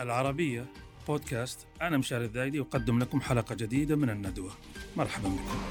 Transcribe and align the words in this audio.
العربية 0.00 0.64
بودكاست. 1.08 1.66
أنا 1.82 1.96
مشاري 1.96 2.24
الذايدي 2.24 2.60
أقدم 2.60 2.98
لكم 2.98 3.20
حلقة 3.20 3.54
جديدة 3.54 3.96
من 3.96 4.10
الندوة. 4.10 4.50
مرحبا 4.96 5.28
بكم. 5.28 5.62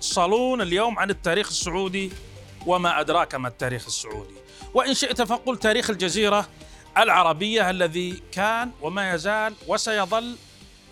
صالون 0.00 0.60
اليوم 0.60 0.98
عن 0.98 1.10
التاريخ 1.10 1.48
السعودي 1.48 2.12
وما 2.66 3.00
أدراك 3.00 3.34
ما 3.34 3.48
التاريخ 3.48 3.86
السعودي. 3.86 4.34
وإن 4.74 4.94
شئت 4.94 5.22
فقل 5.22 5.56
تاريخ 5.56 5.90
الجزيرة 5.90 6.48
العربية 6.98 7.70
الذي 7.70 8.22
كان 8.32 8.70
وما 8.82 9.14
يزال 9.14 9.54
وسيظل 9.68 10.36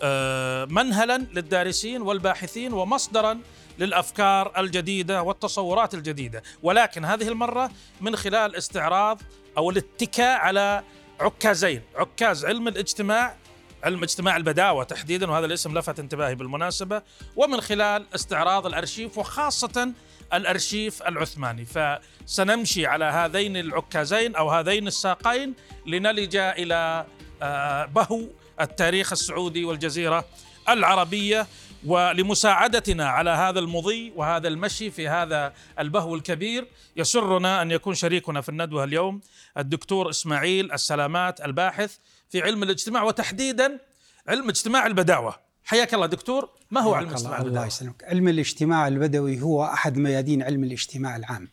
آه، 0.01 0.65
منهلا 0.65 1.17
للدارسين 1.17 2.01
والباحثين 2.01 2.73
ومصدرا 2.73 3.39
للأفكار 3.79 4.51
الجديدة 4.57 5.23
والتصورات 5.23 5.93
الجديدة، 5.93 6.43
ولكن 6.63 7.05
هذه 7.05 7.27
المرة 7.27 7.71
من 8.01 8.15
خلال 8.15 8.55
استعراض 8.55 9.21
أو 9.57 9.69
الاتكاء 9.69 10.39
على 10.39 10.83
عكازين، 11.19 11.81
عكاز 11.95 12.45
علم 12.45 12.67
الاجتماع 12.67 13.35
علم 13.83 14.03
اجتماع 14.03 14.37
البداوة 14.37 14.83
تحديدا 14.83 15.31
وهذا 15.31 15.45
الاسم 15.45 15.77
لفت 15.77 15.99
انتباهي 15.99 16.35
بالمناسبة. 16.35 17.01
ومن 17.35 17.61
خلال 17.61 18.05
استعراض 18.15 18.65
الأرشيف 18.65 19.17
وخاصة 19.17 19.91
الأرشيف 20.33 21.03
العثماني. 21.03 21.65
فسنمشي 21.65 22.85
على 22.85 23.05
هذين 23.05 23.57
العكازين 23.57 24.35
أو 24.35 24.49
هذين 24.49 24.87
الساقين 24.87 25.53
لنلج 25.85 26.35
إلى 26.35 27.05
آه، 27.41 27.85
بهو 27.85 28.21
التاريخ 28.61 29.11
السعودي 29.11 29.65
والجزيرة 29.65 30.25
العربية. 30.69 31.47
ولمساعدتنا 31.85 33.09
على 33.09 33.29
هذا 33.29 33.59
المضي 33.59 34.13
وهذا 34.15 34.47
المشي 34.47 34.91
في 34.91 35.07
هذا 35.07 35.53
البهو 35.79 36.15
الكبير 36.15 36.67
يسرنا 36.95 37.61
أن 37.61 37.71
يكون 37.71 37.95
شريكنا 37.95 38.41
في 38.41 38.49
الندوة 38.49 38.83
اليوم 38.83 39.21
الدكتور 39.57 40.09
إسماعيل 40.09 40.71
السلامات 40.71 41.41
الباحث 41.41 41.95
في 42.29 42.41
علم 42.41 42.63
الاجتماع 42.63 43.03
وتحديدا 43.03 43.79
علم 44.27 44.49
اجتماع 44.49 44.87
البداوة. 44.87 45.35
حياك 45.63 45.93
الله 45.93 46.05
دكتور 46.05 46.49
ما 46.71 46.81
هو 46.81 46.93
علم 46.93 47.07
الاجتماع 47.07 47.41
الله. 47.41 47.65
يسلمك. 47.65 48.03
علم 48.03 48.27
الاجتماع 48.27 48.87
البدوي 48.87 49.41
هو 49.41 49.63
أحد 49.65 49.97
ميادين 49.97 50.43
علم 50.43 50.63
الاجتماع 50.63 51.15
العام 51.15 51.47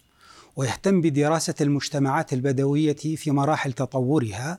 ويهتم 0.57 1.01
بدراسة 1.01 1.55
المجتمعات 1.61 2.33
البدوية 2.33 2.97
في 3.17 3.31
مراحل 3.31 3.73
تطورها 3.73 4.59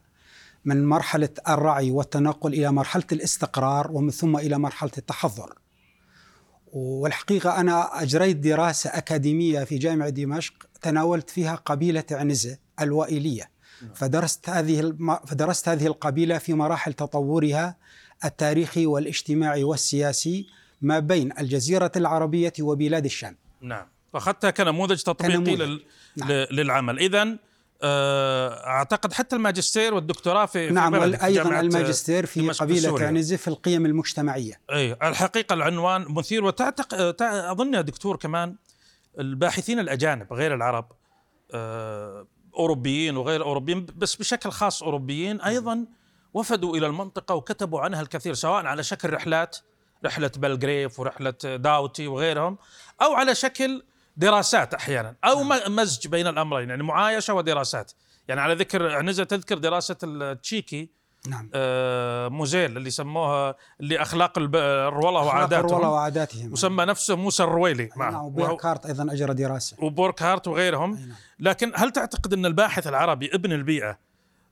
من 0.66 0.86
مرحلة 0.86 1.30
الرعي 1.50 1.92
والتنقل 1.92 2.54
إلى 2.54 2.72
مرحلة 2.72 3.04
الاستقرار 3.12 3.92
ومن 3.92 4.10
ثم 4.10 4.38
إلى 4.38 4.58
مرحلة 4.60 4.92
التحضر. 4.98 5.54
والحقيقة 6.74 7.60
أنا 7.60 8.02
أجريت 8.02 8.38
دراسة 8.38 8.90
أكاديمية 8.90 9.64
في 9.64 9.78
جامعة 9.78 10.10
دمشق 10.10 10.54
تناولت 10.82 11.30
فيها 11.30 11.56
قبيلة 11.56 12.04
عنزة 12.12 12.58
الوائلية. 12.82 13.50
فدرست 13.96 14.50
هذه 14.50 14.94
فدرست 15.28 15.70
هذه 15.70 15.88
القبيلة 15.88 16.38
في 16.38 16.54
مراحل 16.54 16.94
تطورها 16.94 17.78
التاريخي 18.26 18.86
والاجتماعي 18.86 19.64
والسياسي 19.64 20.48
ما 20.82 21.00
بين 21.00 21.32
الجزيرة 21.40 21.92
العربية 21.96 22.54
وبلاد 22.60 23.06
الشام. 23.06 23.36
نعم. 23.62 23.86
فأخذتها 24.14 24.52
كنموذج 24.52 25.02
تطبيقي 25.02 25.38
كنموذج. 25.38 25.62
لل... 25.62 25.84
نعم. 26.18 26.32
للعمل. 26.32 27.00
إذا 27.00 27.22
آه، 27.22 27.38
أعتقد 27.84 29.14
حتى 29.14 29.36
الماجستير 29.36 29.94
والدكتوراه 29.94 30.46
في 30.46 30.70
نعم 30.70 31.12
في 31.12 31.26
أيضا 31.26 31.60
الماجستير 31.60 32.26
في 32.26 32.50
قبيلة 32.50 33.06
عنزه 33.06 33.36
في 33.36 33.48
القيم 33.48 33.86
المجتمعية. 33.86 34.62
إي 34.72 34.98
الحقيقة 35.04 35.54
العنوان 35.54 36.06
مثير 36.10 36.46
وتعتق 36.46 36.94
أظن 37.24 37.74
يا 37.74 37.82
دكتور 37.82 38.16
كمان 38.16 38.56
الباحثين 39.20 39.80
الأجانب 39.80 40.34
غير 40.34 40.56
العرب 40.56 40.92
آه، 41.54 42.28
أوروبيين 42.58 43.18
وغير 43.18 43.44
أوروبيين 43.44 43.86
بس 43.96 44.16
بشكل 44.16 44.52
خاص 44.52 44.84
أوروبيين 44.84 45.42
أيضا 45.42 45.86
وفدوا 46.34 46.78
إلى 46.78 46.88
المنطقة 46.88 47.36
وكتبوا 47.36 47.82
عنها 47.82 48.02
الكثير 48.02 48.34
سواء 48.34 48.66
على 48.66 48.84
شكل 48.84 49.14
رحلات 49.14 49.58
رحلة 50.06 50.32
بلغريف 50.38 51.00
ورحلة 51.00 51.32
داوتي 51.44 52.08
وغيرهم 52.08 52.58
أو 53.02 53.14
على 53.14 53.36
شكل 53.36 53.84
دراسات 54.18 54.74
أحيانا 54.74 55.16
أو 55.24 55.44
نعم. 55.44 55.76
مزج 55.76 56.08
بين 56.08 56.28
الأمرين 56.28 56.70
يعني 56.70 56.84
معايشة 56.84 57.34
ودراسات. 57.34 57.92
يعني 58.28 58.42
على 58.42 58.54
ذكر 58.54 58.96
عنزه 58.96 59.24
تذكر 59.24 59.58
دراسة 59.58 59.96
التشيكي 60.04 60.90
نعم. 61.28 61.50
آه 61.54 62.28
موزيل 62.28 62.78
اللي 62.78 62.90
سموها 62.90 63.56
اللي 63.80 64.02
أخلاق 64.02 64.34
الروله 64.38 65.20
وعاداتهم 65.20 65.66
الروله 65.66 65.90
وعاداتهم. 65.90 66.54
وسمى 66.54 66.86
نفسه 66.86 67.16
موسى 67.16 67.44
الرويلي. 67.44 67.90
نعم 67.98 68.16
وبوركهارت 68.16 68.86
أيضا 68.86 69.14
أجرى 69.14 69.34
دراسة. 69.34 69.78
وبوركهارت 69.80 70.48
وغيرهم. 70.48 70.94
نعم. 70.94 71.16
لكن 71.40 71.72
هل 71.76 71.92
تعتقد 71.92 72.34
أن 72.34 72.46
الباحث 72.46 72.88
العربي 72.88 73.30
ابن 73.34 73.52
البيئة 73.52 73.98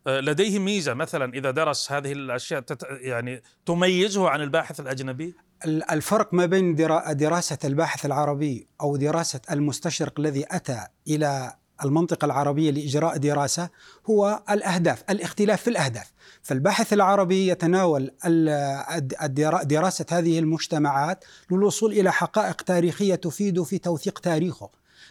آه، 0.08 0.20
لديه 0.20 0.60
ميزة 0.60 0.94
مثلا 0.94 1.34
إذا 1.34 1.52
درس 1.52 1.92
هذه 1.92 2.12
الأشياء 2.12 2.64
يعني 2.90 3.42
تميزه 3.66 4.30
عن 4.30 4.42
الباحث 4.42 4.80
الأجنبي؟ 4.80 5.36
الفرق 5.66 6.34
ما 6.34 6.46
بين 6.46 6.76
دراسة 7.10 7.58
الباحث 7.64 8.06
العربي 8.06 8.68
أو 8.82 8.96
دراسة 8.96 9.42
المستشرق 9.52 10.20
الذي 10.20 10.46
أتى 10.52 10.88
إلى 11.08 11.56
المنطقة 11.84 12.26
العربية 12.26 12.72
لإجراء 12.72 13.18
دراسة 13.18 13.70
هو 14.10 14.44
الأهداف 14.50 15.04
الاختلاف 15.10 15.62
في 15.62 15.70
الأهداف. 15.70 16.14
فالباحث 16.42 16.94
العربي 16.94 17.48
يتناول 17.48 18.12
دراسة 19.64 20.06
هذه 20.12 20.40
المجتمعات 20.40 21.26
للوصول 21.52 21.92
إلى 21.92 22.12
حقائق 22.12 22.62
تاريخية 22.62 23.16
تفيد 23.16 23.64
في 23.64 23.78
توثيق 23.78 24.20
تاريخه. 24.20 24.70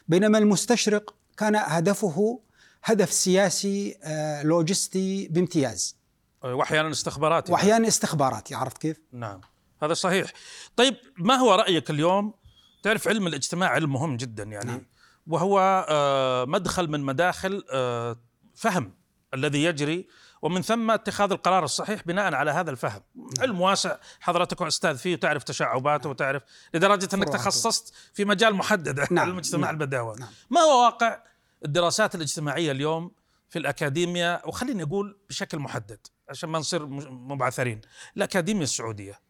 بينما 0.09 0.39
المستشرق 0.39 1.15
كان 1.37 1.57
هدفه 1.57 2.41
هدف 2.85 3.13
سياسي 3.13 3.99
آه، 4.03 4.43
لوجستي 4.43 5.29
بامتياز. 5.29 5.97
واحيانا 6.43 6.91
استخباراتي. 6.91 7.53
واحيانا 7.53 7.89
استخباراتي 7.89 8.55
عرفت 8.55 8.79
كيف؟ 8.79 9.01
نعم. 9.13 9.41
هذا 9.83 9.95
صحيح 9.95 10.33
طيب 10.77 10.97
ما 11.19 11.35
هو 11.35 11.55
رأيك 11.55 11.91
اليوم 11.91 12.35
تعرف 12.83 13.09
علم 13.09 13.27
الاجتماع 13.27 13.69
علم 13.69 13.93
مهم 13.93 14.17
جدا 14.17 14.43
يعني 14.43 14.71
نعم. 14.71 14.87
وهو 15.27 15.87
آه، 15.89 16.45
مدخل 16.45 16.91
من 16.91 17.01
مداخل 17.01 17.65
آه، 17.71 18.17
فهم 18.55 18.95
الذي 19.35 19.65
يجري 19.65 20.07
ومن 20.43 20.63
ثم 20.63 20.91
اتخاذ 20.91 21.33
القرار 21.33 21.65
الصحيح 21.65 22.03
بناء 22.07 22.35
على 22.35 22.51
هذا 22.51 22.71
الفهم 22.71 23.03
نعم. 23.15 23.29
علم 23.41 23.61
واسع 23.61 23.97
حضرتك 24.21 24.63
أستاذ 24.63 24.99
فيه 24.99 25.15
وتعرف 25.15 25.45
تشعباته 25.45 26.09
وتعرف 26.09 26.43
لدرجة 26.75 27.09
أنك 27.15 27.29
تخصصت 27.29 27.95
في 28.15 28.25
مجال 28.25 28.55
محدد 28.55 29.13
نعم. 29.13 29.27
علم 29.27 29.39
اجتماع 29.39 29.71
نعم. 29.71 29.81
البداوة 29.81 30.17
نعم. 30.17 30.29
ما 30.51 30.61
هو 30.61 30.85
واقع 30.85 31.23
الدراسات 31.65 32.15
الاجتماعية 32.15 32.73
اليوم 32.73 33.11
في 33.49 33.59
الاكاديميا 33.59 34.43
وخليني 34.47 34.83
أقول 34.83 35.19
بشكل 35.29 35.59
محدد 35.59 36.07
عشان 36.29 36.49
ما 36.49 36.59
نصير 36.59 36.87
مبعثرين 37.11 37.81
الاكاديميا 38.17 38.63
السعودية 38.63 39.24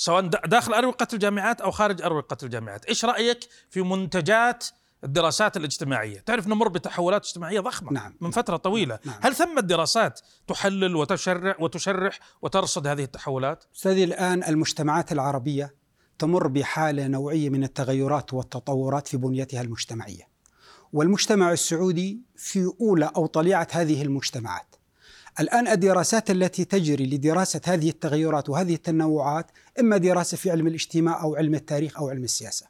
سواء 0.00 0.26
داخل 0.26 0.74
اروقه 0.74 1.06
الجامعات 1.12 1.60
أو 1.60 1.70
خارج 1.70 2.02
اروقه 2.02 2.36
الجامعات، 2.42 2.84
إيش 2.84 3.04
رأيك 3.04 3.48
في 3.70 3.82
منتجات 3.82 4.64
الدراسات 5.04 5.56
الاجتماعية؟ 5.56 6.20
تعرف 6.20 6.48
نمر 6.48 6.68
بتحولات 6.68 7.24
اجتماعية 7.24 7.60
ضخمة 7.60 7.92
نعم. 7.92 8.14
من 8.20 8.30
فترة 8.30 8.56
طويلة، 8.56 8.98
نعم. 9.04 9.20
هل 9.22 9.34
ثمة 9.34 9.60
دراسات 9.60 10.20
تحلل 10.46 10.96
وتشرع 10.96 11.56
وتشرح 11.60 12.18
وترصد 12.42 12.86
هذه 12.86 13.04
التحولات؟ 13.04 13.64
أستاذي 13.76 14.04
الآن 14.04 14.44
المجتمعات 14.44 15.12
العربية 15.12 15.74
تمر 16.18 16.46
بحالة 16.46 17.06
نوعية 17.06 17.50
من 17.50 17.64
التغيرات 17.64 18.34
والتطورات 18.34 19.08
في 19.08 19.16
بنيتها 19.16 19.60
المجتمعية. 19.60 20.28
والمجتمع 20.92 21.52
السعودي 21.52 22.22
في 22.36 22.72
أولى 22.80 23.10
أو 23.16 23.26
طليعة 23.26 23.68
هذه 23.70 24.02
المجتمعات. 24.02 24.74
الآن 25.40 25.68
الدراسات 25.68 26.30
التي 26.30 26.64
تجري 26.64 27.06
لدراسة 27.06 27.60
هذه 27.64 27.88
التغيرات 27.88 28.48
وهذه 28.48 28.74
التنوعات 28.74 29.46
إما 29.80 29.96
دراسة 29.96 30.36
في 30.36 30.50
علم 30.50 30.66
الاجتماع 30.66 31.22
أو 31.22 31.36
علم 31.36 31.54
التاريخ 31.54 31.98
أو 31.98 32.08
علم 32.08 32.24
السياسة. 32.24 32.66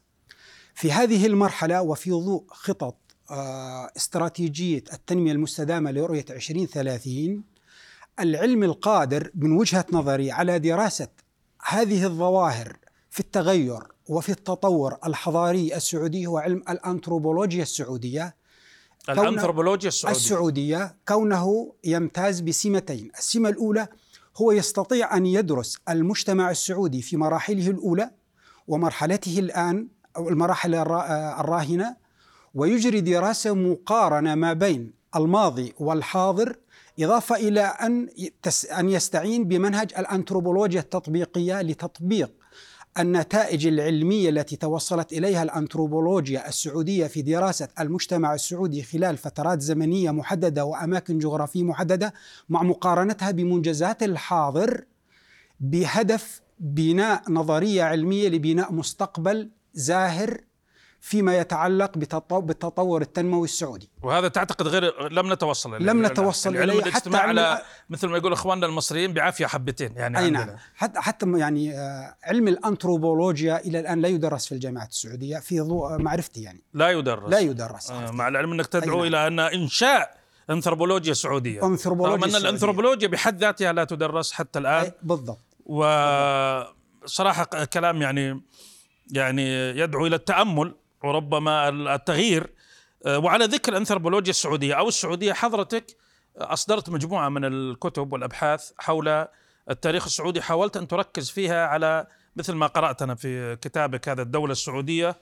في 0.75 0.91
هذه 0.91 1.25
المرحلة 1.25 1.81
وفي 1.81 2.11
ضوء 2.11 2.43
خطط 2.47 2.95
آه، 3.31 3.91
استراتيجية 3.97 4.83
التنمية 4.93 5.31
المستدامة 5.31 5.91
لرؤية 5.91 6.25
2030 6.29 7.43
العلم 8.19 8.63
القادر 8.63 9.31
من 9.35 9.51
وجهة 9.51 9.85
نظري 9.91 10.31
على 10.31 10.59
دراسة 10.59 11.07
هذه 11.67 12.05
الظواهر 12.05 12.77
في 13.09 13.19
التغير 13.19 13.79
وفي 14.07 14.29
التطور 14.29 14.97
الحضاري 15.05 15.75
السعودي 15.75 16.27
هو 16.27 16.37
علم 16.37 16.63
الأنثروبولوجيا 16.69 17.61
السعودية 17.61 18.35
الأنثروبولوجيا 19.09 19.87
السعودية. 19.87 20.17
السعودية 20.17 20.95
كونه 21.07 21.73
يمتاز 21.83 22.39
بسمتين. 22.39 23.11
السمة 23.17 23.49
الأولى 23.49 23.87
هو 24.37 24.51
يستطيع 24.51 25.17
أن 25.17 25.25
يدرس 25.25 25.77
المجتمع 25.89 26.51
السعودي 26.51 27.01
في 27.01 27.17
مراحله 27.17 27.67
الأولى 27.67 28.11
ومرحلته 28.67 29.39
الآن 29.39 29.87
أو 30.17 30.29
المراحل 30.29 30.75
الراهنة 31.39 31.95
ويجري 32.55 33.01
دراسة 33.01 33.53
مقارنة 33.53 34.35
ما 34.35 34.53
بين 34.53 34.93
الماضي 35.15 35.73
والحاضر 35.79 36.55
إضافة 36.99 37.35
إلى 37.35 37.61
أن 37.61 38.07
أن 38.79 38.89
يستعين 38.89 39.43
بمنهج 39.43 39.91
الأنثروبولوجيا 39.97 40.79
التطبيقية 40.79 41.61
لتطبيق 41.61 42.31
النتائج 42.99 43.67
العلمية 43.67 44.29
التي 44.29 44.55
توصلت 44.55 45.13
إليها 45.13 45.43
الأنثروبولوجيا 45.43 46.47
السعودية 46.47 47.07
في 47.07 47.21
دراسة 47.21 47.67
المجتمع 47.79 48.33
السعودي 48.33 48.83
خلال 48.83 49.17
فترات 49.17 49.61
زمنية 49.61 50.11
محددة 50.11 50.65
وأماكن 50.65 51.17
جغرافية 51.17 51.63
محددة 51.63 52.13
مع 52.49 52.63
مقارنتها 52.63 53.31
بمنجزات 53.31 54.03
الحاضر 54.03 54.85
بهدف 55.59 56.41
بناء 56.59 57.31
نظرية 57.31 57.83
علمية 57.83 58.29
لبناء 58.29 58.73
مستقبل 58.73 59.49
زاهر 59.73 60.41
فيما 61.01 61.37
يتعلق 61.37 61.97
بالتطور 62.31 63.01
التنموي 63.01 63.43
السعودي. 63.43 63.89
وهذا 64.03 64.27
تعتقد 64.27 64.67
غير 64.67 65.09
لم 65.09 65.33
نتوصل 65.33 65.75
إليه 65.75 65.85
لم 65.85 66.05
نتوصل 66.05 66.57
إليه 66.57 66.83
حتى 66.83 67.17
على 67.17 67.61
مثل 67.89 68.07
ما 68.07 68.17
يقول 68.17 68.33
إخواننا 68.33 68.65
المصريين 68.65 69.13
بعافية 69.13 69.45
حبتين 69.45 69.93
يعني 69.95 70.19
أي 70.19 70.29
نعم. 70.29 70.49
حتى 70.75 70.99
حتى 70.99 71.25
يعني 71.37 71.77
آه، 71.77 72.15
علم 72.23 72.47
الأنثروبولوجيا 72.47 73.59
إلى 73.59 73.79
الآن 73.79 74.01
لا 74.01 74.07
يدرس 74.07 74.45
في 74.45 74.51
الجامعات 74.51 74.89
السعودية 74.89 75.37
في 75.37 75.59
ضوء 75.59 75.97
معرفتي 75.97 76.41
يعني. 76.41 76.63
لا 76.73 76.89
يدرس. 76.89 77.31
لا 77.31 77.39
يدرس 77.39 77.91
آه 77.91 78.11
مع 78.11 78.27
العلم 78.27 78.51
إنك 78.51 78.67
تدعو 78.67 78.97
نعم. 78.97 79.05
إلى 79.05 79.27
أن 79.27 79.39
إنشاء 79.39 80.19
أنثروبولوجيا 80.49 81.13
سعودية. 81.13 81.65
أنثروبولوجيا 81.65 82.15
رغم 82.15 82.35
أن 82.35 82.35
الأنثروبولوجيا 82.41 83.07
بحد 83.07 83.41
ذاتها 83.41 83.73
لا 83.73 83.83
تدرس 83.83 84.31
حتى 84.31 84.59
الآن. 84.59 84.91
بالضبط. 85.03 85.39
وصراحه 85.65 87.43
كلام 87.73 88.01
يعني 88.01 88.41
يعني 89.11 89.49
يدعو 89.79 90.07
إلى 90.07 90.15
التأمل. 90.15 90.75
وربما 91.03 91.69
التغيير 91.69 92.53
آه، 93.05 93.19
وعلى 93.19 93.45
ذكر 93.45 93.71
الأنثروبولوجيا 93.71 94.29
السعودية 94.29 94.73
أو 94.73 94.87
السعودية 94.87 95.33
حضرتك 95.33 95.97
أصدرت 96.37 96.89
مجموعة 96.89 97.29
من 97.29 97.45
الكتب 97.45 98.13
والأبحاث 98.13 98.71
حول 98.77 99.25
التاريخ 99.69 100.05
السعودي 100.05 100.41
حاولت 100.41 100.77
أن 100.77 100.87
تركز 100.87 101.29
فيها 101.29 101.67
على 101.67 102.07
مثل 102.35 102.53
ما 102.53 102.67
قرأت 102.67 103.01
أنا 103.01 103.15
في 103.15 103.55
كتابك 103.55 104.09
هذا 104.09 104.21
الدولة 104.21 104.51
السعودية 104.51 105.15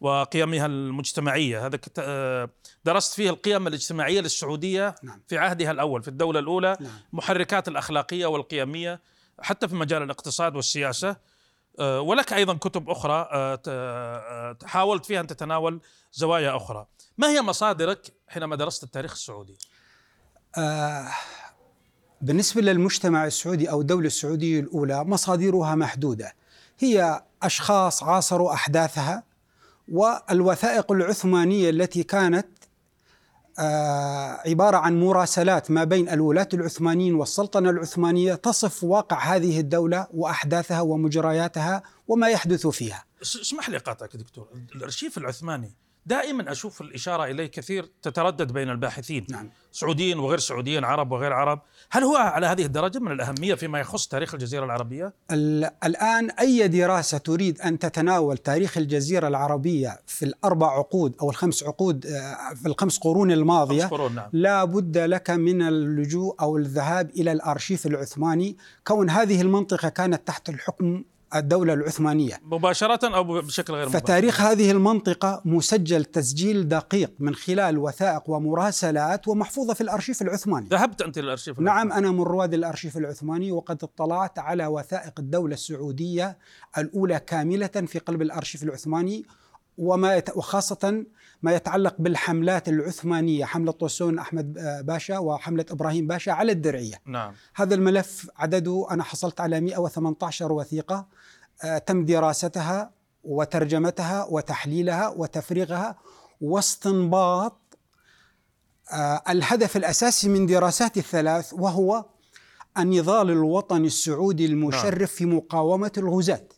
وقيمها 0.00 0.66
المجتمعية 0.66 1.66
هذا 1.66 1.78
آه، 1.98 2.48
درست 2.84 3.14
فيه 3.14 3.30
القيم 3.30 3.66
الاجتماعية 3.66 4.20
للسعودية 4.20 4.94
نعم. 5.02 5.20
في 5.28 5.38
عهدها 5.38 5.70
الأول 5.70 6.02
في 6.02 6.08
الدولة 6.08 6.40
الأولى 6.40 6.76
نعم. 6.80 6.92
محركات 7.12 7.68
الأخلاقية 7.68 8.26
والقيمية 8.26 9.00
حتى 9.40 9.68
في 9.68 9.74
مجال 9.74 10.02
الاقتصاد 10.02 10.56
والسياسة 10.56 11.16
ولك 11.78 12.32
أيضا 12.32 12.54
كتب 12.54 12.90
أخرى 12.90 13.28
آه، 13.32 13.62
آه، 13.68 14.56
حاولت 14.64 15.06
فيها 15.06 15.20
أن 15.20 15.26
تتناول 15.26 15.80
زوايا 16.12 16.56
أخرى. 16.56 16.86
ما 17.18 17.28
هي 17.28 17.42
مصادرك 17.42 18.12
حينما 18.28 18.56
درست 18.56 18.82
التاريخ 18.82 19.12
السعودي؟ 19.12 19.58
بالنسبة 22.20 22.60
للمجتمع 22.60 23.26
السعودي 23.26 23.70
أو 23.70 23.80
الدولة 23.80 24.06
السعودية 24.06 24.60
الأولى 24.60 25.04
مصادرها 25.04 25.74
محدودة. 25.74 26.34
هي 26.78 27.22
أشخاص 27.42 28.02
عاصروا 28.02 28.52
أحداثها 28.52 29.22
والوثائق 29.88 30.92
العثمانية 30.92 31.70
التي 31.70 32.02
كانت 32.02 32.46
آه، 32.46 32.53
عبارة 34.46 34.76
عن 34.76 35.00
مراسلات 35.00 35.70
ما 35.70 35.84
بين 35.84 36.08
الولاة 36.08 36.48
العثمانيين 36.54 37.14
والسلطنة 37.14 37.70
العثمانية 37.70 38.34
تصف 38.34 38.84
واقع 38.84 39.18
هذه 39.18 39.60
الدولة 39.60 40.06
وأحداثها 40.14 40.80
ومجرياتها 40.80 41.82
وما 42.08 42.28
يحدث 42.28 42.66
فيها. 42.66 43.04
اسمح 43.22 43.68
لي 43.68 43.78
قاطعك 43.78 44.16
دكتور. 44.16 44.48
الأرشيف 44.74 45.18
العثماني 45.18 45.76
دائما 46.06 46.52
أشوف 46.52 46.80
الإشارة 46.80 47.24
إليه 47.24 47.46
كثير 47.46 47.90
تتردد 48.02 48.52
بين 48.52 48.70
الباحثين 48.70 49.26
نعم. 49.30 49.50
سعوديين 49.72 50.18
وغير 50.18 50.38
سعوديين 50.38 50.84
عرب 50.84 51.12
وغير 51.12 51.32
عرب 51.32 51.60
هل 51.90 52.02
هو 52.02 52.16
على 52.16 52.46
هذه 52.46 52.64
الدرجة 52.64 52.98
من 52.98 53.12
الأهمية 53.12 53.54
فيما 53.54 53.80
يخص 53.80 54.06
تاريخ 54.06 54.34
الجزيرة 54.34 54.64
العربية 54.64 55.12
الآن 55.84 56.30
أي 56.30 56.68
دراسة 56.68 57.18
تريد 57.18 57.60
أن 57.60 57.78
تتناول 57.78 58.38
تاريخ 58.38 58.78
الجزيرة 58.78 59.28
العربية 59.28 60.00
في 60.06 60.24
الأربع 60.24 60.78
عقود 60.78 61.16
أو 61.22 61.30
الخمس 61.30 61.62
عقود 61.62 62.06
آه، 62.06 62.54
في 62.54 62.68
الخمس 62.68 62.98
قرون 62.98 63.32
الماضية 63.32 63.82
خمس 63.82 63.90
قرون 63.90 64.14
نعم. 64.14 64.28
لا 64.32 64.64
بد 64.64 64.98
لك 64.98 65.30
من 65.30 65.62
اللجوء 65.62 66.34
أو 66.40 66.56
الذهاب 66.56 67.10
إلى 67.10 67.32
الأرشيف 67.32 67.86
العثماني 67.86 68.56
كون 68.86 69.10
هذه 69.10 69.40
المنطقة 69.40 69.88
كانت 69.88 70.26
تحت 70.26 70.48
الحكم 70.48 71.04
الدولة 71.34 71.72
العثمانية. 71.72 72.40
مباشرة 72.42 73.16
أو 73.16 73.24
بشكل 73.24 73.72
غير 73.72 73.88
مباشر؟ 73.88 73.98
فتاريخ 73.98 74.40
هذه 74.40 74.70
المنطقة 74.70 75.42
مسجل 75.44 76.04
تسجيل 76.04 76.68
دقيق 76.68 77.12
من 77.18 77.34
خلال 77.34 77.78
وثائق 77.78 78.30
ومراسلات 78.30 79.28
ومحفوظة 79.28 79.74
في 79.74 79.80
الأرشيف 79.80 80.22
العثماني. 80.22 80.68
ذهبت 80.68 81.02
أنت 81.02 81.18
للأرشيف 81.18 81.58
العثماني. 81.58 81.88
نعم 81.88 81.98
أنا 81.98 82.10
من 82.10 82.22
رواد 82.22 82.54
الأرشيف 82.54 82.96
العثماني 82.96 83.52
وقد 83.52 83.84
اطلعت 83.84 84.38
على 84.38 84.66
وثائق 84.66 85.12
الدولة 85.18 85.54
السعودية 85.54 86.38
الأولى 86.78 87.20
كاملة 87.20 87.66
في 87.66 87.98
قلب 87.98 88.22
الأرشيف 88.22 88.62
العثماني 88.62 89.24
وما. 89.78 90.22
وخاصة 90.34 91.04
ما 91.44 91.54
يتعلق 91.54 91.94
بالحملات 91.98 92.68
العثمانية 92.68 93.44
حملة 93.44 93.72
طوسون 93.72 94.18
أحمد 94.18 94.52
باشا 94.86 95.18
وحملة 95.18 95.64
إبراهيم 95.70 96.06
باشا 96.06 96.32
على 96.32 96.52
الدرعية 96.52 97.00
نعم. 97.06 97.34
هذا 97.54 97.74
الملف 97.74 98.30
عدده 98.36 98.86
أنا 98.90 99.04
حصلت 99.04 99.40
على 99.40 99.60
118 99.60 100.52
وثيقة 100.52 101.06
آه، 101.64 101.78
تم 101.78 102.04
دراستها 102.04 102.90
وترجمتها 103.24 104.26
وتحليلها 104.30 105.08
وتفريغها 105.08 105.98
واستنباط 106.40 107.60
آه، 108.92 109.22
الهدف 109.28 109.76
الأساسي 109.76 110.28
من 110.28 110.46
دراسات 110.46 110.96
الثلاث 110.96 111.52
وهو 111.52 112.04
النضال 112.78 113.30
الوطني 113.30 113.86
السعودي 113.86 114.46
المشرف 114.46 114.98
نعم. 114.98 115.06
في 115.06 115.26
مقاومة 115.26 115.92
الغزاة 115.98 116.48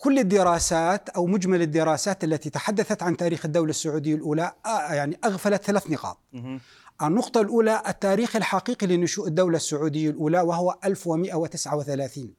كل 0.00 0.18
الدراسات 0.18 1.08
أو 1.08 1.26
مجمل 1.26 1.62
الدراسات 1.62 2.24
التي 2.24 2.50
تحدثت 2.50 3.02
عن 3.02 3.16
تاريخ 3.16 3.44
الدولة 3.44 3.70
السعودية 3.70 4.14
الأولى 4.14 4.52
آه، 4.66 4.92
يعني 4.92 5.18
أغفلت 5.24 5.62
ثلاث 5.62 5.90
نقاط. 5.90 6.18
النقطة 7.02 7.40
الأولى 7.40 7.82
التاريخ 7.88 8.36
الحقيقي 8.36 8.86
لنشوء 8.86 9.28
الدولة 9.28 9.56
السعودية 9.56 10.10
الأولى 10.10 10.40
وهو 10.40 10.78
1139 10.84 12.34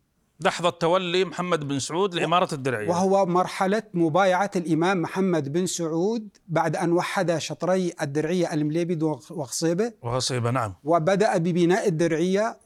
لحظة 0.46 0.70
تولي 0.70 1.26
محمد 1.26 1.68
بن 1.68 1.80
سعود 1.80 2.16
لإمارة 2.16 2.54
الدرعية 2.54 2.90
وهو 2.90 3.26
مرحلة 3.26 3.84
مبايعة 3.94 4.52
الإمام 4.56 5.02
محمد 5.02 5.54
بن 5.54 5.66
سعود 5.66 6.28
بعد 6.48 6.76
أن 6.76 6.92
وحد 6.92 7.38
شطري 7.38 7.94
الدرعية 8.02 8.54
المليبد 8.54 9.04
وغصيبة 9.04 9.94
وغصيبة 10.02 10.52
نعم 10.52 10.74
وبدأ 10.84 11.38
ببناء 11.38 11.88
الدرعية 11.88 12.58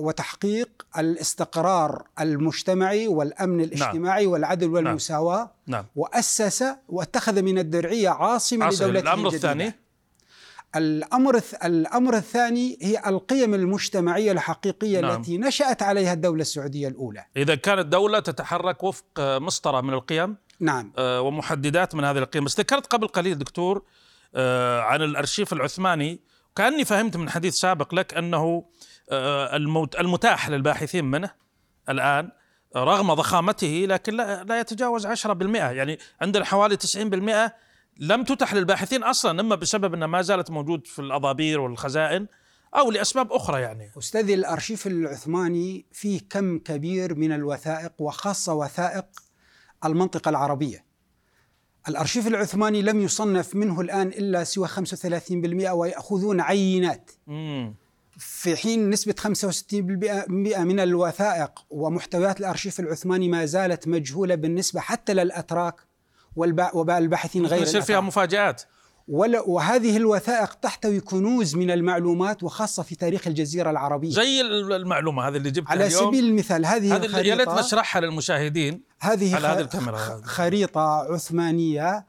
وتحقيق 0.00 0.86
الاستقرار 0.98 2.02
المجتمعي 2.20 3.08
والأمن 3.08 3.56
نعم. 3.56 3.64
الاجتماعي 3.66 4.24
نعم. 4.24 4.32
والعدل 4.32 4.68
والمساواة 4.68 5.50
نعم. 5.66 5.80
نعم. 5.80 5.84
وأسس 5.96 6.64
واتخذ 6.88 7.42
من 7.42 7.58
الدرعية 7.58 8.08
عاصمة 8.08 8.68
لدولته 8.70 9.00
الأمر 9.00 9.28
الثاني 9.28 9.72
الأمر 10.76 11.40
الأمر 11.64 12.16
الثاني 12.16 12.78
هي 12.82 13.02
القيم 13.06 13.54
المجتمعية 13.54 14.32
الحقيقية 14.32 15.00
نعم. 15.00 15.16
التي 15.16 15.38
نشأت 15.38 15.82
عليها 15.82 16.12
الدولة 16.12 16.40
السعودية 16.40 16.88
الأولى. 16.88 17.24
إذا 17.36 17.54
كانت 17.54 17.86
دولة 17.86 18.18
تتحرك 18.20 18.82
وفق 18.82 19.04
مسطرة 19.18 19.80
من 19.80 19.94
القيم 19.94 20.36
نعم 20.60 20.92
آه 20.98 21.20
ومحددات 21.20 21.94
من 21.94 22.04
هذه 22.04 22.18
القيم، 22.18 22.44
بس 22.44 22.60
ذكرت 22.60 22.86
قبل 22.86 23.08
قليل 23.08 23.38
دكتور 23.38 23.82
آه 24.34 24.80
عن 24.80 25.02
الأرشيف 25.02 25.52
العثماني 25.52 26.20
كأني 26.56 26.84
فهمت 26.84 27.16
من 27.16 27.30
حديث 27.30 27.54
سابق 27.54 27.94
لك 27.94 28.14
أنه 28.14 28.64
آه 29.10 29.56
المتاح 30.00 30.48
للباحثين 30.48 31.04
منه 31.04 31.30
الآن 31.88 32.30
رغم 32.76 33.14
ضخامته 33.14 33.86
لكن 33.88 34.14
لا, 34.14 34.44
لا 34.44 34.60
يتجاوز 34.60 35.06
10% 35.06 35.26
يعني 35.54 35.98
عندنا 36.20 36.44
حوالي 36.44 36.76
90% 36.76 37.50
لم 38.00 38.24
تتح 38.24 38.54
للباحثين 38.54 39.02
أصلا 39.02 39.40
إما 39.40 39.54
بسبب 39.54 39.94
إنها 39.94 40.06
ما 40.06 40.22
زالت 40.22 40.50
موجود 40.50 40.86
في 40.86 40.98
الأضابير 40.98 41.60
والخزائن 41.60 42.26
أو 42.76 42.90
لأسباب 42.90 43.32
أخرى 43.32 43.60
يعني. 43.60 43.90
استاذي 43.98 44.34
الأرشيف 44.34 44.86
العثماني 44.86 45.86
فيه 45.92 46.20
كم 46.30 46.58
كبير 46.58 47.14
من 47.14 47.32
الوثائق 47.32 47.92
وخاصة 47.98 48.54
وثائق 48.54 49.04
المنطقة 49.84 50.28
العربية. 50.28 50.84
الأرشيف 51.88 52.26
العثماني 52.26 52.82
لم 52.82 53.00
يصنف 53.00 53.54
منه 53.54 53.80
الآن 53.80 54.08
إلا 54.08 54.44
سوى 54.44 54.68
35% 54.68 55.70
ويأخذون 55.70 56.40
عينات. 56.40 57.10
مم. 57.26 57.74
في 58.18 58.56
حين 58.56 58.90
نسبة 58.90 59.14
65% 59.18 60.58
من 60.60 60.80
الوثائق 60.80 61.66
ومحتويات 61.70 62.40
الأرشيف 62.40 62.80
العثماني 62.80 63.28
ما 63.28 63.44
زالت 63.44 63.88
مجهولة 63.88 64.34
بالنسبة 64.34 64.80
حتى 64.80 65.14
للأتراك 65.14 65.89
والباحثين 66.74 67.46
غير 67.46 67.62
يصير 67.62 67.80
فيها 67.80 68.00
مفاجآت. 68.00 68.62
وهذه 69.46 69.96
الوثائق 69.96 70.54
تحتوي 70.54 71.00
كنوز 71.00 71.56
من 71.56 71.70
المعلومات 71.70 72.42
وخاصة 72.42 72.82
في 72.82 72.94
تاريخ 72.94 73.26
الجزيرة 73.26 73.70
العربية. 73.70 74.10
زي 74.10 74.40
المعلومة 74.40 75.28
هذه 75.28 75.36
اللي 75.36 75.50
جبتها 75.50 75.70
على 75.70 75.86
اليوم. 75.86 76.06
سبيل 76.06 76.24
المثال 76.24 76.66
هذه 76.66 76.96
هذه 76.96 77.26
يا 77.26 77.34
ريت 77.34 77.48
نشرحها 77.48 78.00
للمشاهدين. 78.00 78.82
هذه 79.00 79.36
على 79.36 79.48
هذه 79.48 79.60
الكاميرا. 79.60 80.20
خريطة 80.24 80.80
عثمانية. 80.80 81.88
آه، 81.88 82.04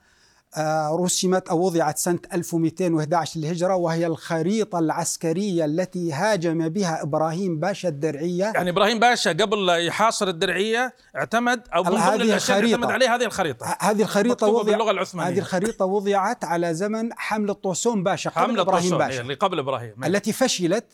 رسمت 1.03 1.47
أو 1.49 1.59
وضعت 1.65 1.97
سنة 1.97 2.19
1211 2.33 3.39
للهجرة 3.39 3.75
وهي 3.75 4.05
الخريطة 4.07 4.79
العسكرية 4.79 5.65
التي 5.65 6.13
هاجم 6.13 6.69
بها 6.69 7.03
إبراهيم 7.03 7.59
باشا 7.59 7.89
الدرعية 7.89 8.51
يعني 8.55 8.69
إبراهيم 8.69 8.99
باشا 8.99 9.29
قبل 9.29 9.69
يحاصر 9.87 10.27
الدرعية 10.27 10.93
اعتمد 11.15 11.61
أو 11.75 11.83
من 11.83 11.89
ضمن 11.89 11.97
هذه 11.99 12.33
الخريطة. 12.35 12.75
اعتمد 12.75 12.91
عليه 12.91 13.15
هذه 13.15 13.23
الخريطة 13.25 13.65
ه- 13.65 13.77
هذه 13.81 14.01
الخريطة 14.01 14.47
وضع 14.47 14.71
باللغة 14.71 14.91
العثمانية. 14.91 15.29
هذه 15.33 15.39
الخريطة 15.39 15.85
وضعت 15.85 16.43
على 16.45 16.73
زمن 16.73 17.09
حملة 17.13 17.53
طوسون 17.53 18.03
باشا 18.03 18.29
قبل 18.29 18.39
حمله 18.41 18.61
إبراهيم 18.61 18.83
طوسون، 18.83 18.97
باشا 18.97 19.13
إيه، 19.13 19.21
اللي 19.21 19.33
قبل 19.33 19.59
إبراهيم 19.59 20.03
التي 20.03 20.33
فشلت 20.33 20.85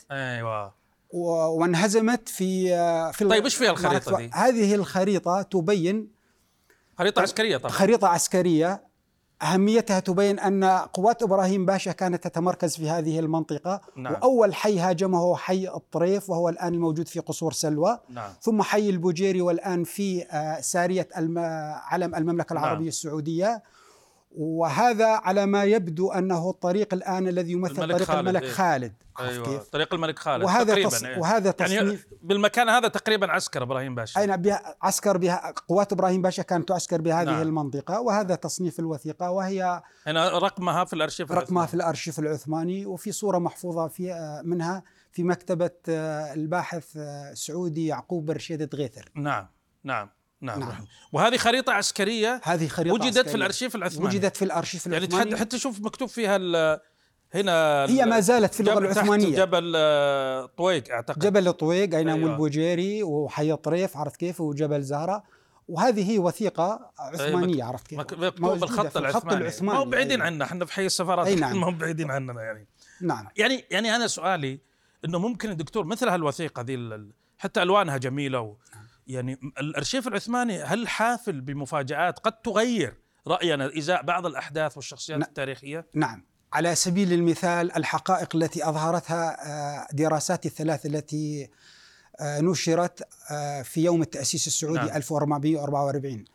و- 1.11 1.29
وانهزمت 1.61 2.29
في 2.29 2.67
في 3.13 3.25
طيب، 3.25 3.43
إيش 3.43 3.55
فيها 3.55 3.71
الخريطة 3.71 4.07
المعركة. 4.09 4.25
دي؟ 4.27 4.31
هذه 4.33 4.75
الخريطة 4.75 5.41
تبين 5.41 6.07
خريطة 6.97 7.21
عسكرية 7.21 7.57
طبعا 7.57 7.71
خريطة 7.71 8.07
عسكرية 8.07 8.86
أهميتها 9.41 9.99
تبين 9.99 10.39
أن 10.39 10.63
قوات 10.63 11.23
إبراهيم 11.23 11.65
باشا 11.65 11.91
كانت 11.91 12.27
تتمركز 12.27 12.77
في 12.77 12.89
هذه 12.89 13.19
المنطقة 13.19 13.81
نعم. 13.95 14.13
وأول 14.13 14.55
حي 14.55 14.79
هاجمه 14.79 15.19
هو 15.19 15.35
حي 15.35 15.67
الطريف 15.67 16.29
وهو 16.29 16.49
الآن 16.49 16.73
الموجود 16.73 17.07
في 17.07 17.19
قصور 17.19 17.53
سلوى 17.53 17.99
نعم 18.09 18.29
ثم 18.41 18.61
حي 18.61 18.89
البوجيري 18.89 19.41
والآن 19.41 19.83
في 19.83 20.23
آه، 20.23 20.61
سارية. 20.61 21.07
علم 21.13 22.15
المملكة 22.15 22.53
العربية 22.53 22.79
نعم. 22.79 22.87
السعودية 22.87 23.63
وهذا 24.31 25.07
على 25.07 25.45
ما 25.45 25.63
يبدو 25.63 26.11
أنه 26.11 26.49
الطريق 26.49 26.93
الآن 26.93 27.27
الذي 27.27 27.51
يمثل 27.51 27.83
الملك 27.83 27.95
طريق 27.95 28.07
خالد، 28.07 28.27
الملك 28.27 28.43
إيه. 28.43 28.51
خالد 28.51 28.93
أيوه 29.19 29.45
كيف؟ 29.45 29.69
طريق 29.69 29.93
الملك 29.93 30.19
خالد 30.19 30.43
وهذا 30.43 30.63
تقريبا 30.63 30.89
تص... 30.89 31.03
إيه. 31.03 31.19
وهذا 31.19 31.53
يعني 31.59 31.77
تصنيف 31.77 32.07
بالمكان 32.21 32.69
هذا 32.69 32.87
تقريبا 32.87 33.31
عسكر 33.31 33.63
إبراهيم 33.63 33.95
باشا 33.95 34.19
أين 34.19 34.37
بها 34.37 34.75
عسكر 34.81 35.17
بها 35.17 35.53
قوات 35.67 35.93
إبراهيم 35.93 36.21
باشا 36.21 36.43
كانت 36.43 36.69
تعسكر 36.69 37.01
بهذه 37.01 37.25
نعم. 37.25 37.35
نعم. 37.35 37.47
المنطقة 37.47 38.01
وهذا 38.01 38.35
تصنيف 38.35 38.79
الوثيقة 38.79 39.31
وهي 39.31 39.81
هنا 40.07 40.29
رقمها 40.29 40.85
في 40.85 40.93
الأرشيف 40.93 41.31
رقمها 41.31 41.65
في 41.65 41.73
الأرشيف 41.73 42.19
العثماني 42.19 42.85
وفي 42.85 43.11
صورة 43.11 43.37
محفوظة 43.37 43.87
في 43.87 44.13
آه، 44.13 44.41
منها 44.45 44.83
في 45.11 45.23
مكتبة 45.23 45.71
آه، 45.89 46.33
الباحث 46.33 46.97
آه، 46.97 47.31
السعودي 47.31 47.87
يعقوب 47.87 48.25
بن 48.25 48.33
رشيد 48.33 48.63
دغيثر 48.63 49.11
نعم 49.15 49.47
نعم 49.83 50.16
نعم, 50.41 50.59
نعم. 50.59 50.69
نعم. 50.69 50.85
وهذه 51.11 51.37
خريطة 51.37 51.73
عسكرية 51.73 52.41
هذه 52.43 52.67
خريطة 52.67 52.93
وجدت 52.93 53.07
عسكرية. 53.17 53.31
في 53.31 53.35
الأرشيف 53.37 53.75
العثماني 53.75 54.05
وجدت 54.15 54.37
في 54.37 54.45
الأرشيف 54.45 54.85
يعني 54.85 54.97
العثماني 54.97 55.29
تحد 55.31 55.39
حتى 55.39 55.59
شوف 55.59 55.81
مكتوب 55.81 56.09
فيها 56.09 56.35
ال- 56.35 56.79
هنا 57.33 57.85
هي 57.89 58.05
ما 58.05 58.19
زالت 58.19 58.53
في 58.53 58.59
اللغة 58.59 58.77
العثمانية 58.79 59.37
جبل 59.37 59.73
آه، 59.75 60.45
طويق 60.57 60.91
أعتقد 60.91 61.19
جبل 61.19 61.47
الطويق 61.47 61.95
أي 61.95 62.03
نعم 62.03 62.17
أيوة. 62.17 62.29
والبوجيري 62.29 63.03
وحي 63.03 63.55
طريف 63.55 63.97
عرفت 63.97 64.15
كيف 64.17 64.41
وجبل 64.41 64.81
زهرة 64.81 65.23
وهذه 65.67 66.11
هي 66.11 66.19
وثيقة 66.19 66.91
عثمانية 66.99 67.63
عرفت 67.63 67.87
كيف 67.87 67.99
مك- 67.99 68.13
مكتوب 68.19 68.59
بالخط 68.59 68.87
في 68.87 68.99
العثماني 68.99 69.51
ما 69.61 69.73
هو 69.73 69.85
بعيدين 69.85 70.21
أيوة. 70.21 70.25
عنا 70.25 70.45
إحنا 70.45 70.65
في 70.65 70.73
حي 70.73 70.85
السفارات 70.85 71.27
أي 71.27 71.35
نعم. 71.45 71.61
ما 71.61 71.67
هو 71.67 71.71
بعيدين 71.71 72.11
عننا 72.11 72.41
يعني 72.43 72.67
نعم 73.01 73.27
يعني 73.37 73.65
يعني 73.71 73.95
أنا 73.95 74.07
سؤالي 74.07 74.59
إنه 75.05 75.19
ممكن 75.19 75.49
الدكتور 75.49 75.85
مثل 75.85 76.09
هالوثيقة 76.09 76.61
ذي 76.61 76.99
حتى 77.37 77.61
ألوانها 77.61 77.97
جميلة 77.97 78.39
و 78.41 78.55
يعني 79.07 79.39
الأرشيف 79.59 80.07
العثماني 80.07 80.63
هل 80.63 80.87
حافل 80.87 81.41
بمفاجآت 81.41 82.19
قد 82.19 82.41
تغير 82.41 82.93
رأينا 83.27 83.77
ازاء 83.77 84.03
بعض 84.03 84.25
الأحداث 84.25 84.77
والشخصيات 84.77 85.19
نعم. 85.19 85.27
التاريخية؟ 85.29 85.87
نعم 85.93 86.25
على 86.53 86.75
سبيل 86.75 87.13
المثال 87.13 87.77
الحقائق 87.77 88.35
التي 88.35 88.69
أظهرتها 88.69 89.47
آه، 89.47 89.87
دراسات 89.93 90.45
الثلاث 90.45 90.85
التي 90.85 91.49
آه، 92.19 92.41
نشرت 92.41 93.07
آه، 93.31 93.61
في 93.61 93.83
يوم 93.83 94.01
التأسيس 94.01 94.47
السعودي 94.47 94.77
نعم. 94.77 94.87
نعم. 94.87 94.97
1444 94.97 96.25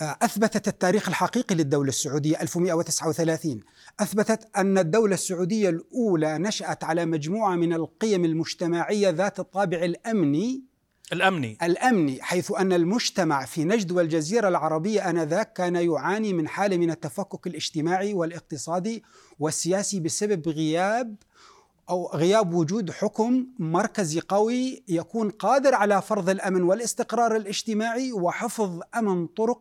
آه، 0.00 0.18
أثبتت 0.22 0.68
التاريخ 0.68 1.08
الحقيقي 1.08 1.54
للدولة 1.54 1.88
السعودية 1.88 2.42
1139 2.42 3.60
أثبتت 4.00 4.48
أن 4.56 4.78
الدولة 4.78 5.14
السعودية 5.14 5.68
الأولى 5.68 6.38
نشأت 6.38 6.84
على 6.84 7.06
مجموعة 7.06 7.56
من 7.56 7.72
القيم 7.72 8.24
المجتمعية 8.24 9.10
ذات 9.10 9.40
الطابع 9.40 9.78
الأمني 9.78 10.67
الأمني 11.12 11.58
الأمني 11.62 12.22
حيث 12.22 12.52
أن 12.52 12.72
المجتمع 12.72 13.44
في 13.44 13.64
نجد 13.64 13.92
والجزيرة 13.92 14.48
العربية 14.48 15.10
آنذاك 15.10 15.52
كان 15.52 15.76
يعاني 15.76 16.32
من 16.32 16.48
حالة 16.48 16.76
من 16.76 16.90
التفكك 16.90 17.46
الاجتماعي 17.46 18.14
والاقتصادي 18.14 19.02
والسياسي 19.38 20.00
بسبب 20.00 20.48
غياب 20.48 21.16
أو 21.90 22.10
غياب 22.14 22.54
وجود 22.54 22.90
حكم 22.90 23.46
مركزي 23.58 24.20
قوي 24.20 24.82
يكون 24.88 25.30
قادر 25.30 25.74
على 25.74 26.02
فرض 26.02 26.30
الأمن 26.30 26.62
والاستقرار 26.62 27.36
الاجتماعي 27.36 28.12
وحفظ 28.12 28.80
أمن 28.96 29.26
طرق 29.26 29.60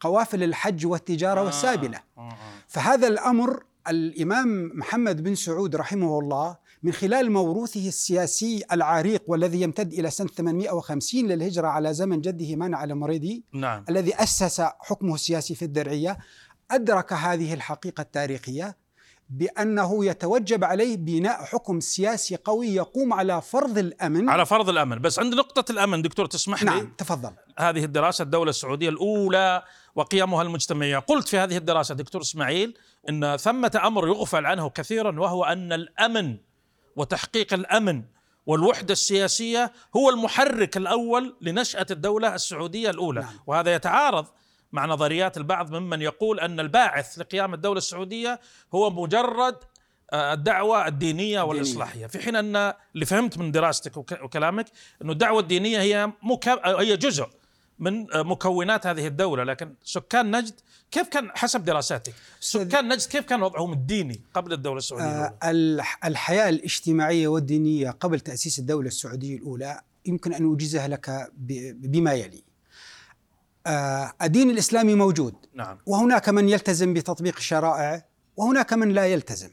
قوافل 0.00 0.42
الحج 0.42 0.86
والتجارة 0.86 1.42
والسابلة 1.42 2.00
آه، 2.18 2.20
آه. 2.20 2.36
فهذا 2.68 3.06
الأمر 3.08 3.62
الإمام 3.88 4.70
محمد 4.74 5.22
بن 5.22 5.34
سعود 5.34 5.76
رحمه 5.76 6.18
الله 6.18 6.56
من 6.82 6.92
خلال 6.92 7.32
موروثه 7.32 7.88
السياسي 7.88 8.62
العريق 8.72 9.22
والذي 9.26 9.60
يمتد 9.60 9.92
إلى 9.92 10.10
سنة 10.10 10.28
850 10.28 11.26
للهجرة 11.26 11.68
على 11.68 11.94
زمن 11.94 12.20
جده 12.20 12.56
مانع 12.56 12.84
المريدي 12.84 13.44
نعم. 13.52 13.84
الذي 13.88 14.14
أسس 14.14 14.60
حكمه 14.60 15.14
السياسي 15.14 15.54
في 15.54 15.64
الدرعية 15.64 16.18
أدرك 16.70 17.12
هذه 17.12 17.54
الحقيقة 17.54 18.00
التاريخية 18.00 18.76
بأنه 19.30 20.04
يتوجب 20.04 20.64
عليه 20.64 20.96
بناء 20.96 21.44
حكم 21.44 21.80
سياسي 21.80 22.36
قوي 22.36 22.66
يقوم 22.66 23.12
على 23.12 23.42
فرض 23.42 23.78
الأمن. 23.78 24.28
على 24.28 24.46
فرض 24.46 24.68
الأمن. 24.68 24.98
بس 24.98 25.18
عند 25.18 25.34
نقطة 25.34 25.72
الأمن 25.72 26.02
دكتور 26.02 26.26
تسمح 26.26 26.62
لي؟ 26.62 26.70
نعم 26.70 26.92
تفضل. 26.98 27.30
هذه 27.58 27.84
الدراسة 27.84 28.22
الدولة 28.22 28.50
السعودية 28.50 28.88
الأولى 28.88 29.62
وقيمها 29.94 30.42
المجتمعية. 30.42 30.98
قلت 30.98 31.28
في 31.28 31.38
هذه 31.38 31.56
الدراسة 31.56 31.94
دكتور 31.94 32.22
إسماعيل 32.22 32.78
أن 33.08 33.36
ثمة 33.36 33.80
أمر 33.84 34.08
يغفل 34.08 34.46
عنه 34.46 34.70
كثيرا 34.70 35.20
وهو 35.20 35.44
أن 35.44 35.72
الأمن 35.72 36.36
وتحقيق 36.96 37.54
الأمن 37.54 38.02
والوحدة 38.46 38.92
السياسية 38.92 39.72
هو 39.96 40.10
المحرك 40.10 40.76
الأول 40.76 41.36
لنشأة 41.40 41.86
الدولة 41.90 42.34
السعودية 42.34 42.90
الأولى. 42.90 43.20
نعم. 43.20 43.34
وهذا 43.46 43.74
يتعارض 43.74 44.26
مع 44.72 44.86
نظريات 44.86 45.36
البعض 45.36 45.74
ممن 45.74 46.02
يقول 46.02 46.40
أن 46.40 46.60
الباعث 46.60 47.18
لقيام 47.18 47.54
الدولة 47.54 47.78
السعودية 47.78 48.40
هو 48.74 48.90
مجرد 48.90 49.56
آه، 50.12 50.32
الدعوة 50.32 50.86
الدينية 50.86 51.40
والإصلاحية. 51.42 52.06
في 52.06 52.18
حين 52.18 52.36
أن 52.36 52.72
اللي 52.94 53.06
فهمت 53.06 53.38
من 53.38 53.52
دراستك 53.52 53.96
وك- 53.96 54.22
وكلامك 54.22 54.66
أن 55.02 55.10
الدعوة 55.10 55.40
الدينية 55.40 55.80
هي 55.80 56.12
مك... 56.22 56.48
هي 56.64 56.96
جزء 56.96 57.26
من 57.78 58.12
آه، 58.12 58.22
مكونات 58.22 58.86
هذه 58.86 59.06
الدولة. 59.06 59.44
لكن 59.44 59.74
سكان 59.84 60.36
نجد 60.36 60.54
كيف 60.90 61.08
كان 61.08 61.30
حسب 61.34 61.64
دراساتك؟ 61.64 62.14
سكان 62.40 62.88
نجد 62.88 63.08
كيف 63.08 63.24
كان 63.24 63.42
وضعهم 63.42 63.72
الديني 63.72 64.20
قبل 64.34 64.52
الدولة 64.52 64.78
السعودية 64.78 65.04
آه، 65.06 65.26
الأولى؟ 65.26 65.38
الح- 65.50 66.04
الحياة 66.06 66.48
الاجتماعية 66.48 67.28
والدينية 67.28 67.90
قبل 67.90 68.20
تأسيس 68.20 68.58
الدولة 68.58 68.86
السعودية 68.88 69.36
الأولى 69.36 69.80
يمكن 70.06 70.32
أن 70.34 70.44
أوجزها 70.44 70.88
لك 70.88 71.30
بما 71.74 72.12
يلي. 72.12 72.42
آه، 73.66 74.12
الدين 74.22 74.50
الإسلامي 74.50 74.94
موجود. 74.94 75.34
نعم. 75.54 75.78
وهناك 75.86 76.28
من 76.28 76.48
يلتزم 76.48 76.94
بتطبيق 76.94 77.36
الشرائع 77.36 78.04
وهناك 78.36 78.72
من 78.72 78.88
لا 78.92 79.06
يلتزم. 79.06 79.50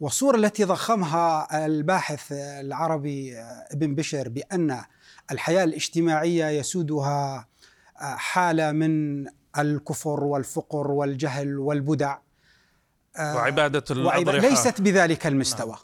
والصورة 0.00 0.36
التي 0.36 0.64
ضخمها 0.64 1.48
الباحث 1.66 2.32
العربي 2.32 3.34
ابن 3.72 3.94
بشر 3.94 4.28
بأن 4.28 4.82
الحياة 5.32 5.64
الاجتماعية 5.64 6.46
يسودها 6.46 7.48
حالة 7.96 8.72
من 8.72 9.26
الكفر 9.58 10.24
والفقر 10.24 10.90
والجهل 10.90 11.58
والبدع. 11.58 12.18
وعبادة 13.18 13.84
وعب... 13.90 14.22
الأضرحة. 14.22 14.48
ليست 14.48 14.80
بذلك 14.80 15.26
المستوى. 15.26 15.76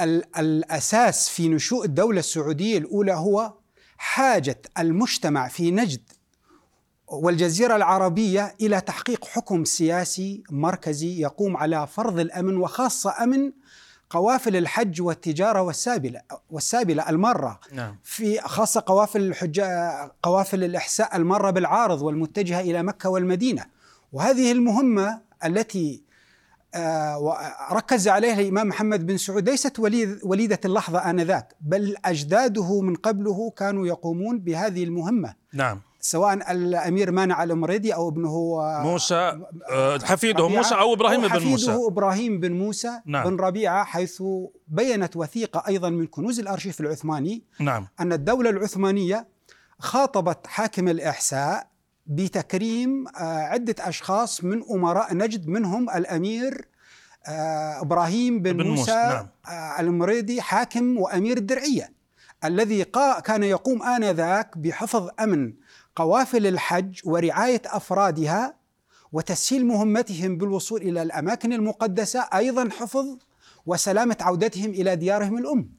ال- 0.00 0.38
الأساس 0.38 1.28
في 1.28 1.48
نشوء 1.48 1.84
الدولة 1.84 2.18
السعودية 2.18 2.78
الأولى 2.78 3.12
هو 3.12 3.54
حاجة 3.98 4.62
المجتمع 4.78 5.48
في 5.48 5.70
نجد 5.70 6.02
والجزيرة 7.08 7.76
العربية 7.76 8.54
إلى 8.60 8.80
تحقيق 8.80 9.24
حكم 9.24 9.64
سياسي 9.64 10.42
مركزي 10.50 11.20
يقوم 11.20 11.56
على 11.56 11.86
فرض 11.86 12.18
الأمن 12.18 12.56
وخاصة 12.56 13.14
أمن 13.22 13.52
قوافل 14.10 14.56
الحج 14.56 15.02
والتجارة 15.02 15.62
والسابلة 15.62 16.20
والسابلة 16.50 17.10
المارة 17.10 17.60
نعم. 17.72 17.96
في 18.04 18.40
خاصة 18.40 18.82
قوافل 18.86 19.20
الحجاء 19.20 20.14
قوافل 20.22 20.64
الإحساء 20.64 21.16
المارة 21.16 21.50
بالعارض 21.50 22.02
والمتجهة 22.02 22.60
إلى 22.60 22.82
مكة 22.82 23.08
والمدينة. 23.08 23.64
وهذه 24.12 24.52
المهمة 24.52 25.20
التي 25.44 26.06
آه، 26.74 27.68
ركز 27.72 28.08
عليها 28.08 28.40
الإمام 28.40 28.68
محمد 28.68 29.06
بن 29.06 29.16
سعود. 29.16 29.48
ليست 29.48 29.78
وليد 29.78 30.18
وليدة 30.24 30.60
اللحظة 30.64 31.10
آنذاك 31.10 31.54
بل 31.60 31.96
أجداده 32.04 32.80
من 32.80 32.94
قبله 32.94 33.52
كانوا 33.56 33.86
يقومون 33.86 34.38
بهذه 34.38 34.84
المهمة. 34.84 35.34
نعم. 35.52 35.80
سواء 36.06 36.52
الأمير 36.52 37.10
مانع 37.10 37.42
الأمريدي 37.42 37.94
أو 37.94 38.08
ابنه 38.08 38.58
آه، 38.60 38.82
موسى 38.82 39.40
آه، 39.70 39.98
حفيده 39.98 40.48
موسى 40.48 40.74
أو 40.74 40.92
إبراهيم 40.92 41.24
أو 41.24 41.28
بن 41.28 41.44
موسى 41.44 41.70
حفيده 41.70 41.88
إبراهيم 41.88 42.40
بن 42.40 42.52
موسى 42.52 43.00
نعم. 43.06 43.30
بن 43.30 43.36
ربيعة 43.36 43.84
حيث 43.84 44.22
بينت 44.68 45.16
وثيقة 45.16 45.64
أيضا 45.68 45.90
من 45.90 46.06
كنوز 46.06 46.40
الأرشيف 46.40 46.80
العثماني 46.80 47.42
نعم 47.60 47.88
أن 48.00 48.12
الدولة 48.12 48.50
العثمانية 48.50 49.26
خاطبت 49.78 50.46
حاكم 50.46 50.88
الإحساء 50.88 51.66
بتكريم 52.06 53.08
آه، 53.08 53.38
عدة 53.38 53.74
أشخاص 53.80 54.44
من 54.44 54.62
أمراء 54.70 55.14
نجد 55.14 55.48
منهم 55.48 55.90
الأمير 55.90 56.68
آه، 57.26 57.80
إبراهيم 57.80 58.42
بن, 58.42 58.52
بن 58.52 58.66
موسى، 58.66 58.80
موسى 58.80 58.92
نعم. 58.92 59.28
المريدي 59.80 60.42
حاكم 60.42 60.98
وأمير 60.98 61.36
الدرعية 61.36 61.96
الذي 62.44 62.84
كان 63.24 63.42
يقوم 63.42 63.82
آنذاك 63.82 64.58
بحفظ 64.58 65.08
أمن 65.20 65.52
قوافل 65.96 66.46
الحج 66.46 67.00
ورعاية 67.04 67.62
أفرادها 67.66 68.56
وتسهيل 69.12 69.66
مهمتهم 69.66 70.38
بالوصول 70.38 70.82
إلى 70.82 71.02
الأماكن 71.02 71.52
المقدسة 71.52 72.20
أيضا 72.20 72.68
حفظ 72.70 73.06
وسلامة 73.66 74.16
عودتهم 74.20 74.70
إلى 74.70 74.96
ديارهم 74.96 75.38
الأم. 75.38 75.70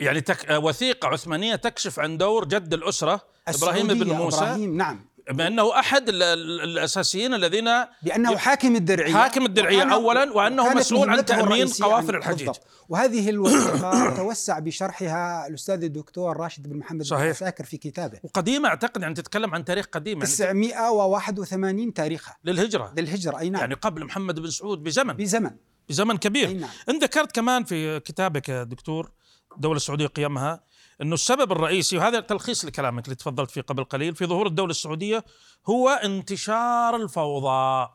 يعني 0.00 0.20
تك... 0.20 0.50
وثيقة 0.50 1.08
عثمانية 1.08 1.56
تكشف 1.56 1.98
عن 2.00 2.18
دور 2.18 2.44
جد 2.44 2.74
الأسرة 2.74 3.20
إبراهيم 3.48 3.86
بن 3.86 4.12
موسى. 4.12 4.36
إبراهيم 4.36 4.76
نعم. 4.76 5.00
بأنه 5.30 5.78
أحد 5.78 6.08
ال- 6.08 6.22
ال- 6.22 6.60
الأساسيين 6.60 7.34
الذين 7.34 7.64
بأنه 8.02 8.36
حاكم 8.36 8.76
الدرعية. 8.76 9.12
حاكم 9.12 9.44
أولاً، 9.92 10.32
وأنه 10.32 10.62
وكانت 10.62 10.76
مسؤول 10.78 11.10
عن 11.10 11.18
الرئيسية. 11.18 11.84
قوافل 11.84 12.16
الحجيج. 12.16 12.38
بالضبط. 12.46 12.66
وهذه 12.88 13.30
الوثيقة 13.30 14.10
توسع 14.16 14.58
بشرحها 14.58 15.46
الأستاذ 15.46 15.82
الدكتور 15.84 16.36
راشد 16.36 16.68
بن 16.68 16.76
محمد 16.78 17.02
صحيح. 17.02 17.22
بن 17.22 17.28
عساكر 17.28 17.64
في 17.64 17.76
كتابه. 17.76 18.18
وقديمة 18.22 18.68
أعتقد 18.68 19.02
يعني 19.02 19.14
تتكلم 19.14 19.54
عن 19.54 19.64
تاريخ 19.64 19.86
قديم 19.86 20.18
يعني. 20.18 20.30
981 20.30 21.94
تاريخها 21.94 22.36
للهجرة. 22.44 22.92
للهجرة 22.96 23.38
أي 23.38 23.50
نعم. 23.50 23.60
يعني 23.60 23.74
قبل 23.74 24.04
محمد 24.04 24.40
بن 24.40 24.50
سعود 24.50 24.82
بزمن. 24.82 25.12
بزمن. 25.14 25.50
بزمن 25.88 26.16
كبير. 26.16 26.48
أي 26.48 26.54
نعم. 26.54 26.70
انت 26.88 27.04
ذكرت 27.04 27.34
كمان 27.34 27.64
في 27.64 28.00
كتابك 28.00 28.48
يا 28.48 28.62
دكتور 28.64 29.10
الدولة 29.56 29.76
السعودية 29.76 30.06
قيامها 30.06 30.60
إنه 31.02 31.14
السبب 31.14 31.52
الرئيسي 31.52 31.98
وهذا 31.98 32.20
تلخيص 32.20 32.64
لكلامك 32.64 33.04
اللي 33.04 33.14
تفضلت 33.14 33.50
فيه 33.50 33.60
قبل 33.60 33.84
قليل 33.84 34.14
في 34.14 34.26
ظهور 34.26 34.46
الدولة 34.46 34.70
السعودية 34.70 35.24
هو 35.68 35.88
انتشار 35.88 36.96
الفوضى 36.96 37.88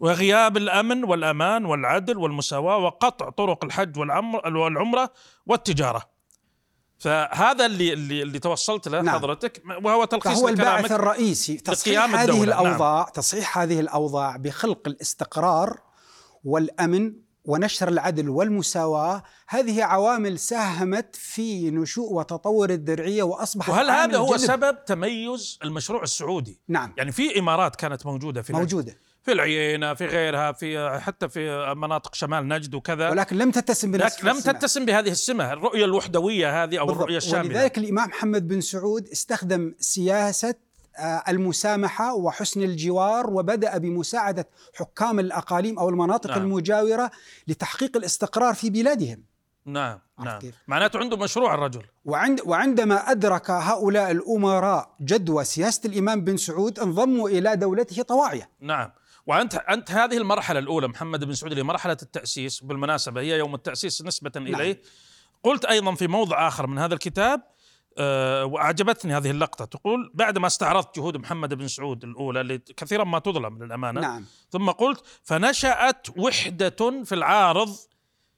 وغياب 0.00 0.56
الأمن 0.56 1.04
والأمان 1.04 1.64
والعدل 1.64 2.18
والمساواة 2.18 2.76
وقطع 2.76 3.30
طرق 3.30 3.64
الحج 3.64 3.98
والعمر 3.98 4.56
والعمرة 4.56 5.12
والتجارة 5.46 6.18
فهذا 6.98 7.66
اللي 7.66 7.92
اللي, 7.92 8.22
اللي 8.22 8.38
توصلت 8.38 8.88
له 8.88 9.00
نعم. 9.00 9.14
حضرتك 9.14 9.62
وهو 9.82 10.04
تلخيص 10.04 10.38
فهو 10.38 10.48
الباعث 10.48 10.92
الرئيسي 10.92 11.56
تصحيح 11.56 12.04
هذه 12.04 12.20
الدولة، 12.20 12.54
نعم. 12.54 12.66
الأوضاع 12.66 13.08
تصحيح 13.14 13.58
هذه 13.58 13.80
الأوضاع 13.80 14.36
بخلق 14.36 14.88
الاستقرار 14.88 15.80
والأمن 16.44 17.12
ونشر 17.48 17.88
العدل 17.88 18.28
والمساواة. 18.28 19.22
هذه 19.48 19.84
عوامل 19.84 20.38
ساهمت 20.38 21.16
في 21.16 21.70
نشوء 21.70 22.12
وتطور 22.12 22.70
الدرعية 22.70 23.22
وأصبحت 23.22 23.68
وهل 23.68 23.90
هذا 23.90 24.18
هو 24.18 24.36
جذب. 24.36 24.46
سبب 24.46 24.84
تميز 24.84 25.58
المشروع 25.64 26.02
السعودي؟ 26.02 26.60
نعم. 26.68 26.94
يعني 26.98 27.12
في 27.12 27.38
إمارات 27.38 27.76
كانت 27.76 28.06
موجودة 28.06 28.42
في 28.42 28.52
موجودة. 28.52 28.98
في 29.22 29.32
العيينه 29.32 29.94
في 29.94 30.06
غيرها 30.06 30.52
في 30.52 31.00
حتى 31.00 31.28
في 31.28 31.74
مناطق 31.76 32.14
شمال 32.14 32.48
نجد 32.48 32.74
وكذا. 32.74 33.10
ولكن 33.10 33.38
لم 33.38 33.50
تتسم 33.50 33.92
بنفس 33.92 34.18
لكن 34.18 34.28
لم 34.28 34.36
السمة. 34.36 34.52
تتسم 34.52 34.84
بهذه 34.84 35.10
السمة 35.10 35.52
الرؤية 35.52 35.84
الوحدوية 35.84 36.64
هذه 36.64 36.78
أو 36.78 36.86
بالضبط. 36.86 37.02
الرؤية 37.02 37.16
الشاملة. 37.16 37.48
ولذلك 37.48 37.78
الإمام 37.78 38.08
محمد 38.08 38.48
بن 38.48 38.60
سعود 38.60 39.08
استخدم 39.08 39.74
سياسة 39.78 40.54
آه، 40.98 41.24
المسامحة 41.28 42.14
وحسن 42.14 42.62
الجوار 42.62 43.30
وبدأ 43.30 43.78
بمساعدة 43.78 44.48
حكام 44.74 45.20
الأقاليم 45.20 45.78
أو 45.78 45.88
المناطق 45.88 46.30
نعم. 46.30 46.42
المجاورة 46.42 47.10
لتحقيق 47.48 47.96
الاستقرار 47.96 48.54
في 48.54 48.70
بلادهم 48.70 49.24
نعم 49.66 49.98
نعم 50.24 50.38
كيف؟ 50.38 50.54
معناته 50.68 50.98
عنده 50.98 51.16
مشروع 51.16 51.54
الرجل 51.54 51.82
وعند 52.04 52.40
وعندما 52.46 53.10
أدرك 53.10 53.50
هؤلاء 53.50 54.10
الأمراء 54.10 54.94
جدوى 55.00 55.44
سياسة 55.44 55.80
الإمام 55.84 56.24
بن 56.24 56.36
سعود 56.36 56.78
انضموا 56.78 57.28
إلى 57.28 57.56
دولته 57.56 58.02
طواعية 58.02 58.50
نعم 58.60 58.90
وأنت 59.26 59.54
أنت 59.54 59.90
هذه 59.90 60.16
المرحلة 60.16 60.58
الأولى 60.58 60.88
محمد 60.88 61.24
بن 61.24 61.34
سعود 61.34 61.60
مرحلة 61.60 61.96
التأسيس 62.02 62.60
بالمناسبة 62.60 63.20
هي 63.20 63.38
يوم 63.38 63.54
التأسيس 63.54 64.02
نسبة 64.02 64.32
نعم. 64.36 64.46
إليه 64.46 64.82
قلت 65.42 65.64
أيضا 65.64 65.94
في 65.94 66.06
موضع 66.06 66.48
آخر 66.48 66.66
من 66.66 66.78
هذا 66.78 66.94
الكتاب 66.94 67.42
أه 67.98 68.44
وأعجبتني 68.44 69.16
هذه 69.16 69.30
اللقطة. 69.30 69.64
تقول 69.64 70.10
بعد 70.14 70.38
ما 70.38 70.46
استعرضت 70.46 70.96
جهود 70.96 71.16
محمد 71.16 71.54
بن 71.54 71.68
سعود 71.68 72.04
الأولى 72.04 72.40
اللي 72.40 72.58
كثيرا 72.58 73.04
ما 73.04 73.18
تظلم 73.18 73.64
للأمانة 73.64 74.00
نعم. 74.00 74.24
ثم 74.50 74.70
قلت 74.70 75.02
فنشأت 75.22 76.06
وحدة 76.18 77.02
في 77.04 77.14
العارض 77.14 77.76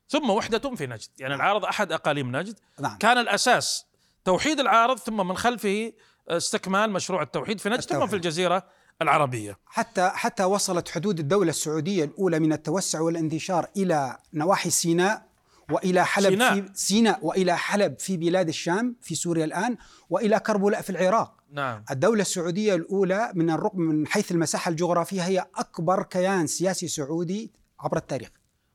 ثم 0.08 0.30
وحدة 0.30 0.74
في 0.74 0.86
نجد. 0.86 1.08
يعني 1.18 1.34
العارض 1.34 1.64
أحد 1.64 1.92
أقاليم 1.92 2.36
نجد. 2.36 2.58
نعم. 2.80 2.98
كان 2.98 3.18
الأساس 3.18 3.86
توحيد 4.24 4.60
العارض 4.60 4.98
ثم 4.98 5.28
من 5.28 5.36
خلفه 5.36 5.92
استكمال 6.28 6.90
مشروع 6.90 7.22
التوحيد 7.22 7.60
في 7.60 7.68
نجد 7.68 7.80
ثم 7.80 7.94
التوحيد. 7.94 8.10
في 8.10 8.16
الجزيرة 8.16 8.66
العربية. 9.02 9.58
حتى 9.66 10.10
حتى 10.14 10.44
وصلت 10.44 10.88
حدود 10.88 11.18
الدولة 11.18 11.50
السعودية 11.50 12.04
الأولى 12.04 12.38
من 12.38 12.52
التوسع 12.52 13.00
والانتشار 13.00 13.66
إلى 13.76 14.18
نواحي 14.34 14.70
سيناء 14.70 15.29
وإلى 15.72 16.06
حلب 16.06 16.28
سيناء. 16.30 16.54
في 16.54 16.68
سيناء. 16.74 17.18
وإلى 17.22 17.56
حلب 17.58 17.98
في 17.98 18.16
بلاد 18.16 18.48
الشام 18.48 18.96
في 19.02 19.14
سوريا 19.14 19.44
الآن 19.44 19.76
وإلى 20.10 20.40
كربلاء 20.40 20.80
في 20.82 20.90
العراق. 20.90 21.36
نعم. 21.52 21.84
الدولة 21.90 22.22
السعودية 22.22 22.74
الأولى 22.74 23.32
من 23.34 23.50
الرقم 23.50 23.80
من 23.80 24.06
حيث 24.06 24.32
المساحة 24.32 24.68
الجغرافية 24.68 25.22
هي 25.22 25.46
أكبر 25.56 26.02
كيان 26.02 26.46
سياسي 26.46 26.88
سعودي 26.88 27.52
عبر 27.80 27.96
التاريخ. 27.96 28.28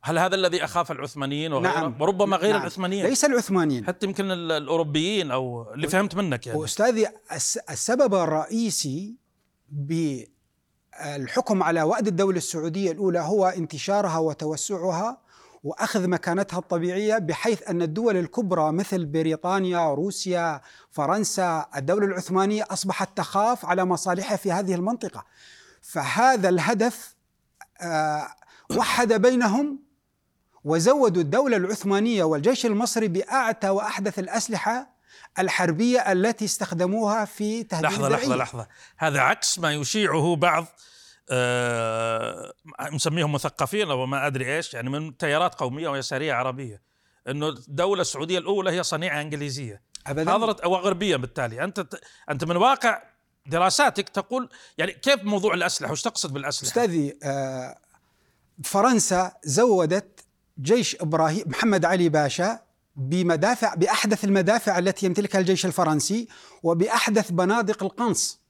هل 0.04 0.20
هذا 0.20 0.36
الذي 0.36 0.64
أخاف 0.64 0.92
العثمانيين 0.92 1.54
وغيرهم 1.54 1.74
نعم. 1.82 2.02
وربما 2.02 2.38
غير 2.38 2.52
نعم. 2.52 2.62
العثمانيين. 2.62 3.06
ليس 3.06 3.26
العثمانيين. 3.26 3.86
حتى 3.86 4.06
يمكن 4.06 4.32
ال- 4.32 4.52
الأوروبيين 4.52 5.32
أو 5.32 5.74
اللي 5.74 5.88
فهمت 5.88 6.16
منك 6.16 6.48
يعني. 6.48 6.60
وأستاذي 6.60 7.08
الس- 7.32 7.58
السبب 7.58 8.14
الرئيسي 8.16 9.16
بالحكم 9.70 11.64
على 11.64 11.82
وأد 11.82 12.08
الدولة 12.08 12.38
السعودية 12.38 12.92
الأولى 12.92 13.20
هو 13.20 13.46
انتشارها 13.46 14.18
وتوسعها 14.18 15.22
وأخذ 15.66 16.08
مكانتها 16.08 16.60
الطبيعية 16.60 17.18
بحيث 17.18 17.70
أن 17.70 17.82
الدول 17.82 18.18
الكبرى 18.18 18.72
مثل 18.72 19.06
بريطانيا 19.06 19.94
روسيا 19.94 20.62
فرنسا 20.92 21.66
الدولة 21.76 22.06
العثمانية 22.06 22.66
أصبحت 22.70 23.18
تخاف 23.18 23.66
على 23.66 23.86
مصالحها 23.86 24.38
في 24.38 24.52
هذه 24.52 24.76
المنطقة 24.76 25.26
فهذا 25.82 26.50
الهدف 26.50 27.16
آه، 27.82 28.28
وحد 28.78 29.14
بينهم 29.14 29.80
وزودوا 30.64 31.22
الدولة 31.22 31.58
العثمانية 31.58 32.24
والجيش 32.24 32.66
المصري 32.66 33.08
بأعتى 33.08 33.70
وأحدث 33.70 34.20
الأسلحة 34.20 34.96
الحربية 35.40 36.12
التي 36.12 36.46
استخدموها 36.46 37.26
في 37.26 37.64
تهديد 37.64 37.86
لحظة 37.86 38.08
الدرعية. 38.08 38.26
لحظة 38.26 38.36
لحظة 38.36 38.68
هذا 38.98 39.20
عكس 39.20 39.60
ما 39.60 39.74
يشيعه 39.74 40.36
بعض 40.36 40.66
نسميهم 42.94 43.32
مثقفين 43.32 43.92
أو 43.92 44.06
ما 44.06 44.28
أدري 44.28 44.56
إيش 44.56 44.74
يعني 44.74 44.90
من 44.90 45.18
تيارات 45.18 45.56
قومية 45.56 45.90
ويساريه 45.90 46.34
عربية. 46.34 46.82
إنه 47.28 47.50
الدولة 47.50 48.02
السعودية 48.02 48.38
الأولى 48.38 48.72
هي 48.72 48.84
صنيعة 48.84 49.22
إنجليزية. 49.22 49.82
أبدا. 50.08 50.32
حضرت 50.32 50.60
أو 50.60 50.76
غربية 50.76 51.16
بالتالي. 51.16 51.64
أنت 51.64 51.88
أنت 52.30 52.44
من 52.44 52.56
واقع 52.56 53.02
دراساتك 53.46 54.10
تقول 54.10 54.50
يعني 54.78 54.92
كيف 54.92 55.24
موضوع 55.24 55.54
الأسلحة؟ 55.54 55.92
وش 55.92 56.02
تقصد 56.02 56.34
بالأسلحة؟ 56.34 56.68
أستاذي 56.68 57.18
آه، 57.24 57.78
فرنسا 58.64 59.32
زودت 59.44 60.26
جيش 60.62 60.96
إبراهيم 61.02 61.44
محمد 61.48 61.86
علي 61.86 62.10
باشا 62.10 62.60
بمدافع 62.96 63.76
بأحدث 63.76 64.24
المدافع 64.24 64.80
التي 64.80 65.06
يمتلكها 65.06 65.40
الجيش 65.40 65.66
الفرنسي 65.66 66.28
وبأحدث 66.64 67.32
بنادق 67.32 67.84
القنص. 67.84 68.45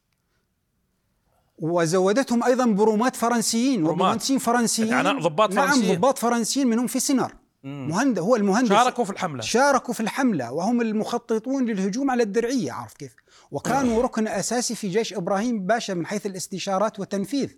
وزودتهم 1.58 2.44
أيضا 2.44 2.66
برومات 2.66 3.16
فرنسيين. 3.16 3.86
ومهندسين 3.86 4.38
فرنسيين 4.38 4.88
يعني 4.88 5.22
ضباط 5.22 5.54
نعم 5.54 5.68
فرنسيين. 5.68 5.96
ضباط 5.96 6.18
فرنسيين 6.18 6.68
منهم 6.68 6.88
في 6.88 7.00
سينار. 7.00 7.36
مهند 7.64 8.20
هو 8.20 8.36
المهندس 8.36 8.70
شاركوا 8.70 9.04
في 9.04 9.12
الحملة 9.12 9.42
شاركوا 9.42 9.94
في 9.94 10.00
الحملة 10.00 10.52
وهم 10.52 10.82
المخططون 10.82 11.66
للهجوم 11.66 12.12
على 12.12 12.24
الدرعية 12.24 12.72
عارف 12.72 12.94
كيف 12.94 13.16
وكانوا 13.52 14.04
ركن 14.04 14.28
أساسي 14.28 14.76
في 14.76 14.90
جيش 14.90 15.14
إبراهيم 15.14 15.66
باشا 15.66 15.94
من 15.94 16.06
حيث 16.06 16.26
الاستشارات 16.26 17.00
والتنفيذ 17.00 17.50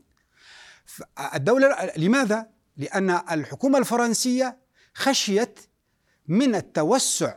الدولة 1.35 1.91
لماذا؟ 1.97 2.47
لأن 2.77 3.09
الحكومة 3.31 3.77
الفرنسية 3.77 4.57
خشيت 4.93 5.59
من 6.27 6.55
التوسع 6.55 7.35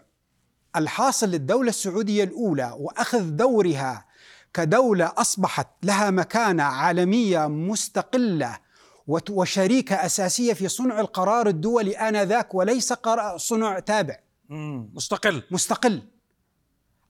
الحاصل 0.77 1.29
للدولة 1.29 1.68
السعودية 1.68 2.25
الأولى 2.25 2.75
وأخذ 2.79 3.31
دورها 3.31 4.07
كدولة 4.55 5.13
أصبحت 5.17 5.69
لها 5.83 6.11
مكانة 6.11 6.63
عالمية 6.63 7.47
مستقلة 7.47 8.59
وت- 9.07 9.31
وشريكة 9.31 9.95
أساسية 10.07 10.53
في 10.53 10.69
صنع 10.69 11.01
القرار 11.01 11.47
الدولي 11.49 11.97
آنذاك 11.97 12.55
وليس 12.55 12.93
صنع 13.37 13.79
تابع. 13.79 14.17
مستقل 14.95 15.43
مستقل 15.51 16.03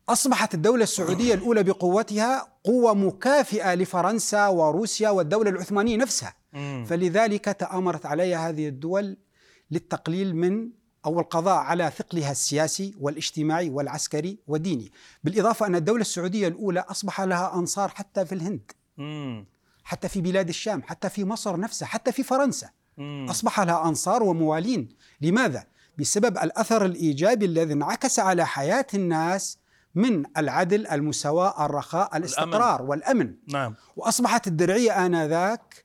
أصبحت 0.08 0.54
الدولة 0.54 0.82
السعودية 0.82 1.34
الأولى 1.34 1.62
بقوتها 1.62 2.48
قوة 2.64 2.94
مكافئة 2.94 3.74
لفرنسا 3.74 4.46
وروسيا 4.48 5.10
والدولة 5.10 5.50
العثمانية 5.50 5.96
نفسها. 5.96 6.34
فلذلك 6.84 7.44
تآمرت 7.44 8.06
عليها 8.06 8.48
هذه 8.48 8.68
الدول 8.68 9.16
للتقليل 9.70 10.36
من 10.36 10.68
أو 11.06 11.20
القضاء 11.20 11.58
على 11.58 11.92
ثقلها 11.98 12.30
السياسي 12.30 12.94
والاجتماعي 13.00 13.70
والعسكري 13.70 14.38
والديني 14.46 14.92
بالإضافة 15.24 15.66
أن 15.66 15.74
الدولة 15.74 16.00
السعودية 16.00 16.48
الأولى 16.48 16.80
أصبح 16.80 17.20
لها 17.20 17.54
أنصار 17.54 17.88
حتى 17.88 18.26
في 18.26 18.34
الهند. 18.34 18.72
مم. 18.98 19.46
حتى 19.84 20.08
في 20.08 20.20
بلاد 20.20 20.48
الشام 20.48 20.82
حتى 20.82 21.08
في 21.08 21.24
مصر 21.24 21.60
نفسها 21.60 21.86
حتى 21.86 22.12
في 22.12 22.22
فرنسا. 22.22 22.70
مم. 22.98 23.26
أصبح 23.30 23.60
لها 23.60 23.88
أنصار 23.88 24.22
وموالين. 24.22 24.88
لماذا؟ 25.20 25.64
بسبب 25.98 26.38
الأثر 26.38 26.84
الإيجابي 26.84 27.44
الذي 27.46 27.72
انعكس 27.72 28.18
على 28.18 28.46
حياة 28.46 28.86
الناس 28.94 29.58
من 29.94 30.22
العدل 30.36 30.86
المساواة 30.86 31.64
الرخاء 31.64 32.16
الاستقرار 32.16 32.82
والأمن. 32.82 33.34
نعم. 33.48 33.74
وأصبحت 33.96 34.46
الدرعية 34.46 35.06
آنذاك 35.06 35.84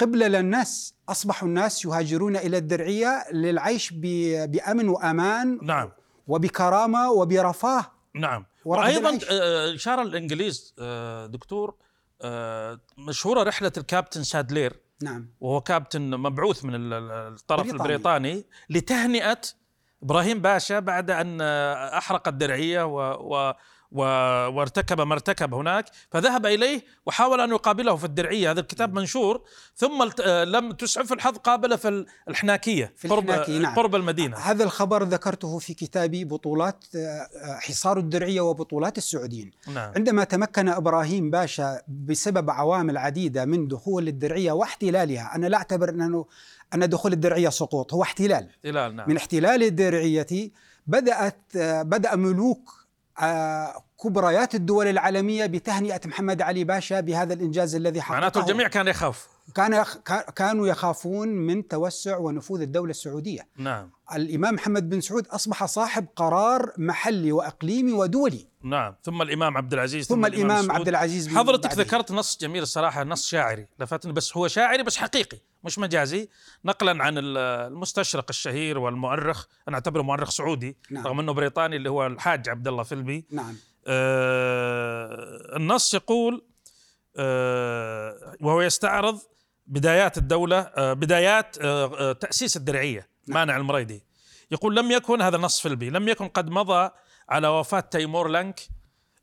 قبلة 0.00 0.26
للناس 0.28 0.94
أصبحوا 1.08 1.48
الناس 1.48 1.84
يهاجرون 1.84 2.36
إلى 2.36 2.58
الدرعية 2.58 3.24
للعيش 3.32 3.92
بأمن 3.92 4.88
وأمان 4.88 5.58
نعم. 5.62 5.90
وبكرامة 6.28 7.10
وبرفاه. 7.10 7.86
نعم. 8.14 8.46
العيش. 8.66 9.24
آه، 9.30 9.74
اشار 9.74 10.02
الإنجليز 10.02 10.74
آه، 10.78 11.26
دكتور 11.26 11.74
آه، 12.22 12.80
مشهورة 12.98 13.42
رحلة 13.42 13.72
الكابتن 13.76 14.22
سادلير. 14.22 14.80
نعم. 15.02 15.28
وهو 15.40 15.60
كابتن 15.60 16.10
مبعوث 16.10 16.64
من 16.64 16.74
ال- 16.74 16.92
ال- 16.92 17.10
الطرف 17.34 17.60
بريطاني. 17.60 17.82
البريطاني 17.82 18.44
لتهنئة 18.70 19.40
إبراهيم 20.02 20.40
باشا 20.40 20.78
بعد 20.78 21.10
أن 21.10 21.40
أحرق 21.40 22.28
الدرعية 22.28 22.84
و, 22.84 22.98
و 22.98 23.50
و... 23.50 23.54
وارتكب 23.92 25.00
ما 25.00 25.14
ارتكب 25.14 25.54
هناك 25.54 25.84
فذهب 26.10 26.46
إليه 26.46 26.84
وحاول 27.06 27.40
أن 27.40 27.50
يقابله 27.50 27.96
في 27.96 28.04
الدرعية. 28.04 28.50
هذا 28.50 28.60
الكتاب 28.60 28.94
منشور. 28.94 29.42
ثم. 29.76 30.08
آه، 30.24 30.44
لم 30.44 30.72
تسعف 30.72 31.12
الحظ 31.12 31.36
قابله 31.36 31.76
في 31.76 31.88
ال- 31.88 32.06
الحناكية 32.28 32.92
في 32.96 33.08
قرب 33.08 33.30
الحناكية، 33.30 33.58
نعم. 33.58 33.74
قرب 33.74 33.94
المدينة. 33.94 34.36
هذا 34.36 34.64
الخبر 34.64 35.02
ذكرته 35.02 35.58
في 35.58 35.74
كتابي 35.74 36.24
بطولات 36.24 36.84
آه، 36.96 36.98
آه، 36.98 37.58
حصار 37.60 37.98
الدرعية 37.98 38.40
وبطولات 38.40 38.98
السعوديين. 38.98 39.50
نعم. 39.74 39.92
عندما 39.96 40.24
تمكن 40.24 40.68
إبراهيم 40.68 41.30
باشا 41.30 41.80
بسبب 41.88 42.50
عوامل 42.50 42.96
عديدة 42.98 43.44
من 43.44 43.68
دخول 43.68 44.08
الدرعية 44.08 44.52
واحتلالها 44.52 45.34
أنا 45.34 45.46
لا 45.46 45.56
أعتبر 45.56 45.88
أنه 45.88 46.26
أن 46.74 46.88
دخول 46.88 47.12
الدرعية 47.12 47.48
سقوط 47.48 47.94
هو 47.94 48.02
احتلال. 48.02 48.48
احتلال 48.50 48.96
نعم. 48.96 49.08
من 49.10 49.16
احتلال 49.16 49.62
الدرعية 49.62 50.50
بدأت 50.86 51.40
آه، 51.56 51.82
بدأ 51.82 52.16
ملوك 52.16 52.85
كبريات 54.02 54.54
الدول 54.54 54.86
العالمية 54.86 55.46
بتهنئة 55.46 56.00
محمد 56.04 56.42
علي 56.42 56.64
باشا 56.64 57.00
بهذا 57.00 57.34
الإنجاز 57.34 57.74
الذي 57.74 58.00
حققه. 58.02 58.14
معناته 58.14 58.40
الجميع 58.40 58.68
كان 58.68 58.88
يخاف. 58.88 59.28
كان 59.54 59.82
كا- 60.04 60.30
كانوا 60.30 60.66
يخافون 60.68 61.28
من 61.28 61.68
توسع 61.68 62.16
ونفوذ 62.16 62.60
الدولة 62.60 62.90
السعودية. 62.90 63.48
نعم. 63.58 63.90
الإمام 64.14 64.54
محمد 64.54 64.88
بن 64.88 65.00
سعود 65.00 65.26
أصبح 65.26 65.64
صاحب 65.64 66.06
قرار 66.16 66.72
محلي 66.78 67.32
وإقليمي 67.32 67.92
ودولي. 67.92 68.48
نعم. 68.64 68.94
ثم 69.02 69.22
الإمام 69.22 69.56
عبد 69.56 69.72
العزيز 69.72 70.06
ثم 70.06 70.26
الإمام 70.26 70.66
سعود. 70.66 70.70
عبد 70.78 70.88
العزيز 70.88 71.28
حضرتك. 71.28 71.72
ذكرت 71.72 72.12
نص 72.12 72.38
جميل 72.40 72.62
الصراحه 72.62 73.04
نص 73.04 73.26
شاعري 73.28 73.66
لفتني 73.78 74.12
بس 74.12 74.36
هو 74.36 74.48
شاعري 74.48 74.82
بس 74.82 74.96
حقيقي. 74.96 75.38
مش 75.66 75.78
مجازي. 75.78 76.28
نقلا 76.64 77.04
عن 77.04 77.18
ال- 77.18 77.38
المستشرق 77.72 78.24
الشهير 78.30 78.78
والمؤرخ 78.78 79.46
أنا 79.68 79.74
أعتبره 79.76 80.02
مؤرخ 80.02 80.30
سعودي 80.30 80.76
نعم. 80.90 81.06
رغم 81.06 81.20
إنه 81.20 81.32
بريطاني 81.32 81.76
اللي 81.76 81.90
هو 81.90 82.06
الحاج 82.06 82.48
عبد 82.48 82.68
الله 82.68 82.82
فيلبي 82.82 83.24
نعم. 83.30 83.56
آه 83.86 85.56
النص 85.56 85.94
يقول 85.94 86.44
آه 87.16 88.36
وهو 88.40 88.62
يستعرض 88.62 89.20
بدايات 89.66 90.18
الدولة 90.18 90.58
آه 90.58 90.92
بدايات 90.92 91.58
آه 91.60 92.10
آه 92.10 92.12
تأسيس 92.12 92.56
الدرعية 92.56 93.08
مانع 93.26 93.56
المريدي. 93.56 94.04
يقول 94.50 94.76
لم 94.76 94.90
يكن 94.90 95.22
هذا 95.22 95.38
نص 95.38 95.60
فيلبي 95.60 95.90
لم 95.90 96.08
يكن 96.08 96.28
قد 96.28 96.50
مضى 96.50 96.90
على 97.28 97.48
وفاة 97.48 97.80
تيمور 97.80 98.28
لنك 98.28 98.60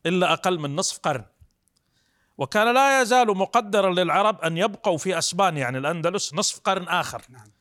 إلا 0.06 0.32
أقل 0.32 0.58
من 0.58 0.76
نصف 0.76 0.98
قرن. 0.98 1.24
وكان 2.38 2.74
لا 2.74 3.02
يزال 3.02 3.36
مقدرا 3.36 3.90
للعرب 3.90 4.40
أن 4.40 4.56
يبقوا 4.56 4.98
في 4.98 5.18
أسبانيا 5.18 5.60
يعني 5.60 5.78
الأندلس 5.78 6.34
نصف 6.34 6.60
قرن 6.60 6.88
آخر. 6.88 7.22
نعم. 7.28 7.52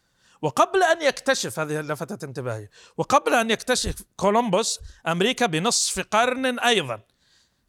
وقبل 0.42 0.84
أن 0.84 1.02
يكتشف 1.02 1.60
هذه 1.60 1.82
لفتت 1.82 2.24
انتباهي. 2.24 2.70
وقبل 2.98 3.34
أن 3.34 3.52
يكتشف 3.52 3.96
كولومبوس 4.16 4.80
أمريكا 5.08 5.46
بنصف 5.46 6.00
قرن 6.00 6.60
أيضا. 6.60 7.02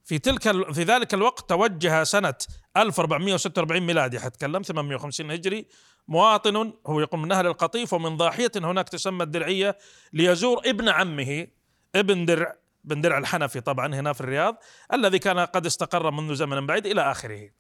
في 0.05 0.19
تلك 0.19 0.73
في 0.73 0.83
ذلك 0.83 1.15
الوقت 1.15 1.49
توجه 1.49 2.05
سنة 2.05 2.35
1446 2.77 3.83
ميلادي 3.83 4.21
حتكلم 4.21 4.63
850 4.63 5.31
هجري. 5.31 5.67
مواطن 6.09 6.73
هو 6.87 7.01
يقوم 7.01 7.23
من 7.23 7.33
أهل 7.33 7.47
القطيف 7.47 7.93
ومن 7.93 8.17
ضاحية 8.17 8.51
هناك 8.57 8.89
تسمى 8.89 9.23
الدرعية 9.23 9.79
ليزور 10.13 10.61
ابن 10.65 10.89
عمه 10.89 11.47
ابن 11.95 12.25
درع 12.25 12.57
بن 12.85 13.01
درع 13.01 13.19
الحنفي 13.19 13.61
طبعا 13.61 13.95
هنا 13.95 14.13
في 14.13 14.21
الرياض 14.21 14.57
الذي 14.93 15.19
كان 15.19 15.39
قد 15.39 15.67
استقر 15.67 16.11
منذ 16.11 16.35
زمن 16.35 16.67
بعيد 16.67 16.87
إلى 16.87 17.11
آخره 17.11 17.51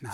نعم. 0.00 0.12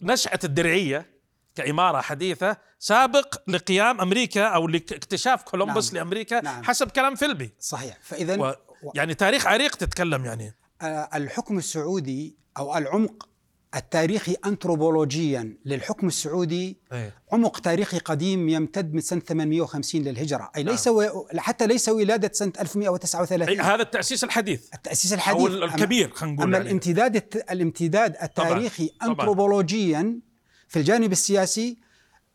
فنشأة 0.00 0.38
الدرعية 0.44 1.14
كإمارة 1.54 2.00
حديثة 2.00 2.56
سابق 2.78 3.34
لقيام 3.48 4.00
أمريكا 4.00 4.46
أو 4.46 4.68
لاكتشاف 4.68 5.42
كولومبوس 5.42 5.92
نعم. 5.92 5.96
لأمريكا 5.96 6.40
نعم. 6.40 6.64
حسب 6.64 6.90
كلام 6.90 7.14
فيلبي 7.14 7.54
صحيح 7.60 7.98
فإذا 8.02 8.40
و... 8.40 8.54
يعني 8.94 9.14
تاريخ 9.14 9.46
عريق 9.46 9.76
تتكلم 9.76 10.24
يعني 10.24 10.54
آه، 10.82 11.08
الحكم 11.14 11.58
السعودي 11.58 12.36
أو 12.58 12.76
العمق 12.76 13.28
التاريخي 13.76 14.36
أنثروبولوجيا 14.46 15.56
للحكم 15.64 16.06
السعودي 16.06 16.76
إيه. 16.92 17.14
عمق 17.32 17.58
تاريخي 17.60 17.98
قديم 17.98 18.48
يمتد 18.48 18.94
من 18.94 19.00
سنة 19.00 19.20
850 19.20 20.02
للهجرة 20.02 20.50
أي 20.56 20.62
نعم. 20.62 20.72
ليس 20.72 20.88
و... 20.88 21.24
حتى 21.38 21.66
ليس 21.66 21.88
ولادة 21.88 22.30
سنة 22.32 22.52
1139 22.60 23.48
أي 23.48 23.58
هذا 23.58 23.82
التأسيس 23.82 24.24
الحديث 24.24 24.68
التأسيس 24.74 25.12
أو 25.12 25.16
الحديث 25.18 25.46
ال- 25.46 25.64
الكبير 25.64 26.10
خلينا 26.10 26.34
نقول 26.34 26.46
أما 26.46 26.56
يعني. 26.56 26.68
الامتداد 26.68 27.16
الت... 27.16 27.36
الامتداد 27.52 28.16
التاريخي 28.22 28.86
طبعاً. 29.00 29.10
أنثروبولوجيا 29.10 30.20
في 30.68 30.78
الجانب 30.78 31.12
السياسي 31.12 31.78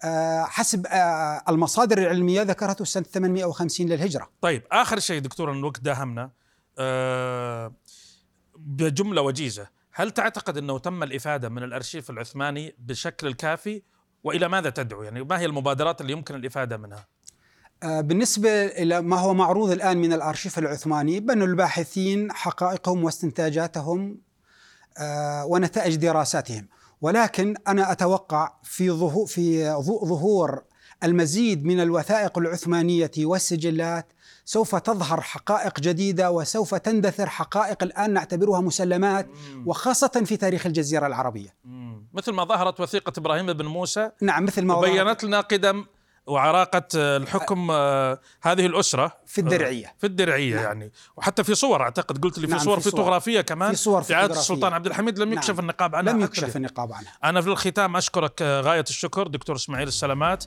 آه، 0.03 0.43
حسب 0.43 0.85
آه، 0.87 1.43
المصادر 1.49 1.97
العلمية 1.97 2.41
ذكرته 2.41 2.85
سنة 2.85 3.03
850 3.03 3.87
للهجرة 3.87 4.29
طيب 4.41 4.63
آخر 4.71 4.99
شيء 4.99 5.19
دكتور 5.21 5.51
الوقت 5.51 5.81
داهمنا 5.81 6.31
آه 6.77 7.73
بجملة 8.57 9.21
وجيزة 9.21 9.67
هل 9.99 10.11
تعتقد 10.11 10.57
أنه 10.57 10.79
تم 10.79 11.03
الإفادة 11.03 11.49
من 11.49 11.63
الأرشيف 11.63 12.09
العثماني 12.09 12.75
بالشكل 12.79 13.27
الكافي؟ 13.27 13.81
وإلى 14.23 14.47
ماذا 14.47 14.69
تدعو؟ 14.69 15.03
يعني 15.03 15.23
ما 15.23 15.39
هي 15.39 15.45
المبادرات 15.45 16.01
اللي 16.01 16.13
يمكن 16.13 16.35
الإفادة 16.35 16.77
منها؟ 16.77 17.07
آه، 17.83 18.01
بالنسبة 18.01 18.65
إلى 18.65 19.01
ما 19.01 19.19
هو 19.19 19.33
معروض 19.33 19.71
الآن 19.71 19.97
من 19.97 20.13
الأرشيف 20.13 20.59
العثماني 20.59 21.19
بنوا 21.19 21.47
الباحثين 21.47 22.31
حقائقهم 22.31 23.03
واستنتاجاتهم 23.03 24.21
آه، 24.97 25.45
ونتائج 25.45 25.95
دراساتهم. 25.95 26.67
ولكن 27.01 27.55
أنا 27.67 27.91
أتوقع 27.91 28.53
في 28.63 28.91
ظهور 28.91 29.27
في 29.27 29.71
ظهور 29.81 30.63
المزيد 31.03 31.65
من 31.65 31.79
الوثائق 31.79 32.37
العثمانية 32.37 33.11
والسجلات 33.17 34.13
سوف 34.49 34.75
تظهر 34.75 35.21
حقائق 35.21 35.79
جديدة 35.79 36.31
وسوف 36.31 36.75
تندثر 36.75 37.29
حقائق 37.29 37.83
الآن 37.83 38.13
نعتبرها 38.13 38.61
مسلمات 38.61 39.27
وخاصة 39.65 40.23
في 40.25 40.37
تاريخ 40.37 40.65
الجزيرة 40.65 41.07
العربية 41.07 41.55
مم. 41.65 42.07
مثل 42.13 42.31
ما 42.31 42.43
ظهرت 42.43 42.79
وثيقة 42.79 43.13
إبراهيم 43.17 43.53
بن 43.53 43.65
موسى 43.65 44.11
نعم 44.21 44.43
مثل 44.43 44.65
ما 44.65 44.75
وبينت 44.75 45.23
لنا 45.23 45.41
قدم 45.41 45.85
وعراقة 46.27 46.83
آه، 46.95 47.17
الحكم 47.17 47.71
آه، 47.71 48.19
هذه 48.41 48.65
الأسرة 48.65 49.17
في 49.25 49.41
الدرعية 49.41 49.95
في 49.97 50.07
الدرعية 50.07 50.55
نعم. 50.55 50.63
يعني 50.63 50.91
وحتى 51.17 51.43
في 51.43 51.55
صور 51.55 51.81
أعتقد 51.81 52.23
قلت 52.23 52.39
لي 52.39 52.47
في 52.47 52.53
نعم، 52.53 52.63
صور 52.63 52.77
في 52.77 52.83
صور. 52.83 52.91
فوتوغرافية 52.91 53.41
كمان 53.41 53.69
في 53.69 53.75
صور 53.75 54.01
في 54.01 54.13
عهد. 54.13 54.31
السلطان 54.31 54.73
عبد 54.73 54.85
الحميد 54.85 55.19
لم 55.19 55.33
يكشف 55.33 55.49
نعم. 55.49 55.59
النقاب 55.59 55.95
عنها 55.95 56.13
لم 56.13 56.21
يكشف. 56.21 56.57
النقاب 56.57 56.93
عنها 56.93 57.13
أنا 57.23 57.41
في 57.41 57.47
الختام 57.47 57.95
أشكرك 57.95 58.41
آه، 58.41 58.61
غاية 58.61 58.85
الشكر 58.89 59.27
دكتور 59.27 59.55
إسماعيل 59.55 59.87
السلامات 59.87 60.45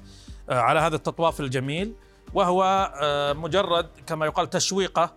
آه، 0.51 0.61
على 0.61 0.81
هذا 0.81 0.97
التطواف 0.97 1.41
الجميل 1.41 1.95
وهو 2.35 2.93
آه، 3.03 3.33
مجرد 3.33 3.87
كما 4.07 4.27
يقال 4.27 4.51
تشويقة 4.51 5.15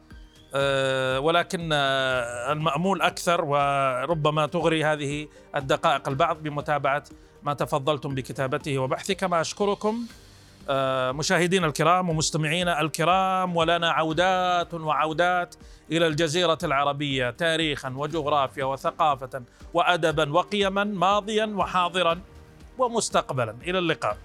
آه، 0.56 1.19
ولكن 1.19 1.69
آه، 1.73 2.51
المأمول 2.51 3.01
أكثر 3.01 3.45
وربما 3.45 4.45
تغري 4.45 4.84
هذه 4.84 5.28
الدقائق 5.56 6.10
البعض 6.10 6.43
بمتابعة 6.43 7.04
ما 7.43 7.54
تفضلتم 7.54 8.15
بكتابته 8.15 8.80
وبحثه. 8.80 9.13
كما 9.13 9.41
أشكركم 9.41 9.99
مشاهدينا 11.12 11.67
الكرام 11.67 12.10
ومستمعينا 12.10 12.82
الكرام 12.82 13.56
ولنا 13.56 13.91
عودات 13.91 14.73
وعودات 14.73 15.56
إلى 15.91 16.08
الجزيرة 16.08 16.58
العربية 16.63 17.30
تاريخا 17.30 17.89
وجغرافيا 17.89 18.65
وثقافة 18.65 19.41
وأدبا 19.73 20.34
وقيما 20.34 20.84
ماضيا 20.84 21.45
وحاضرا 21.45 22.19
ومستقبلا. 22.78 23.56
إلى 23.67 23.80
اللقاء. 23.80 24.17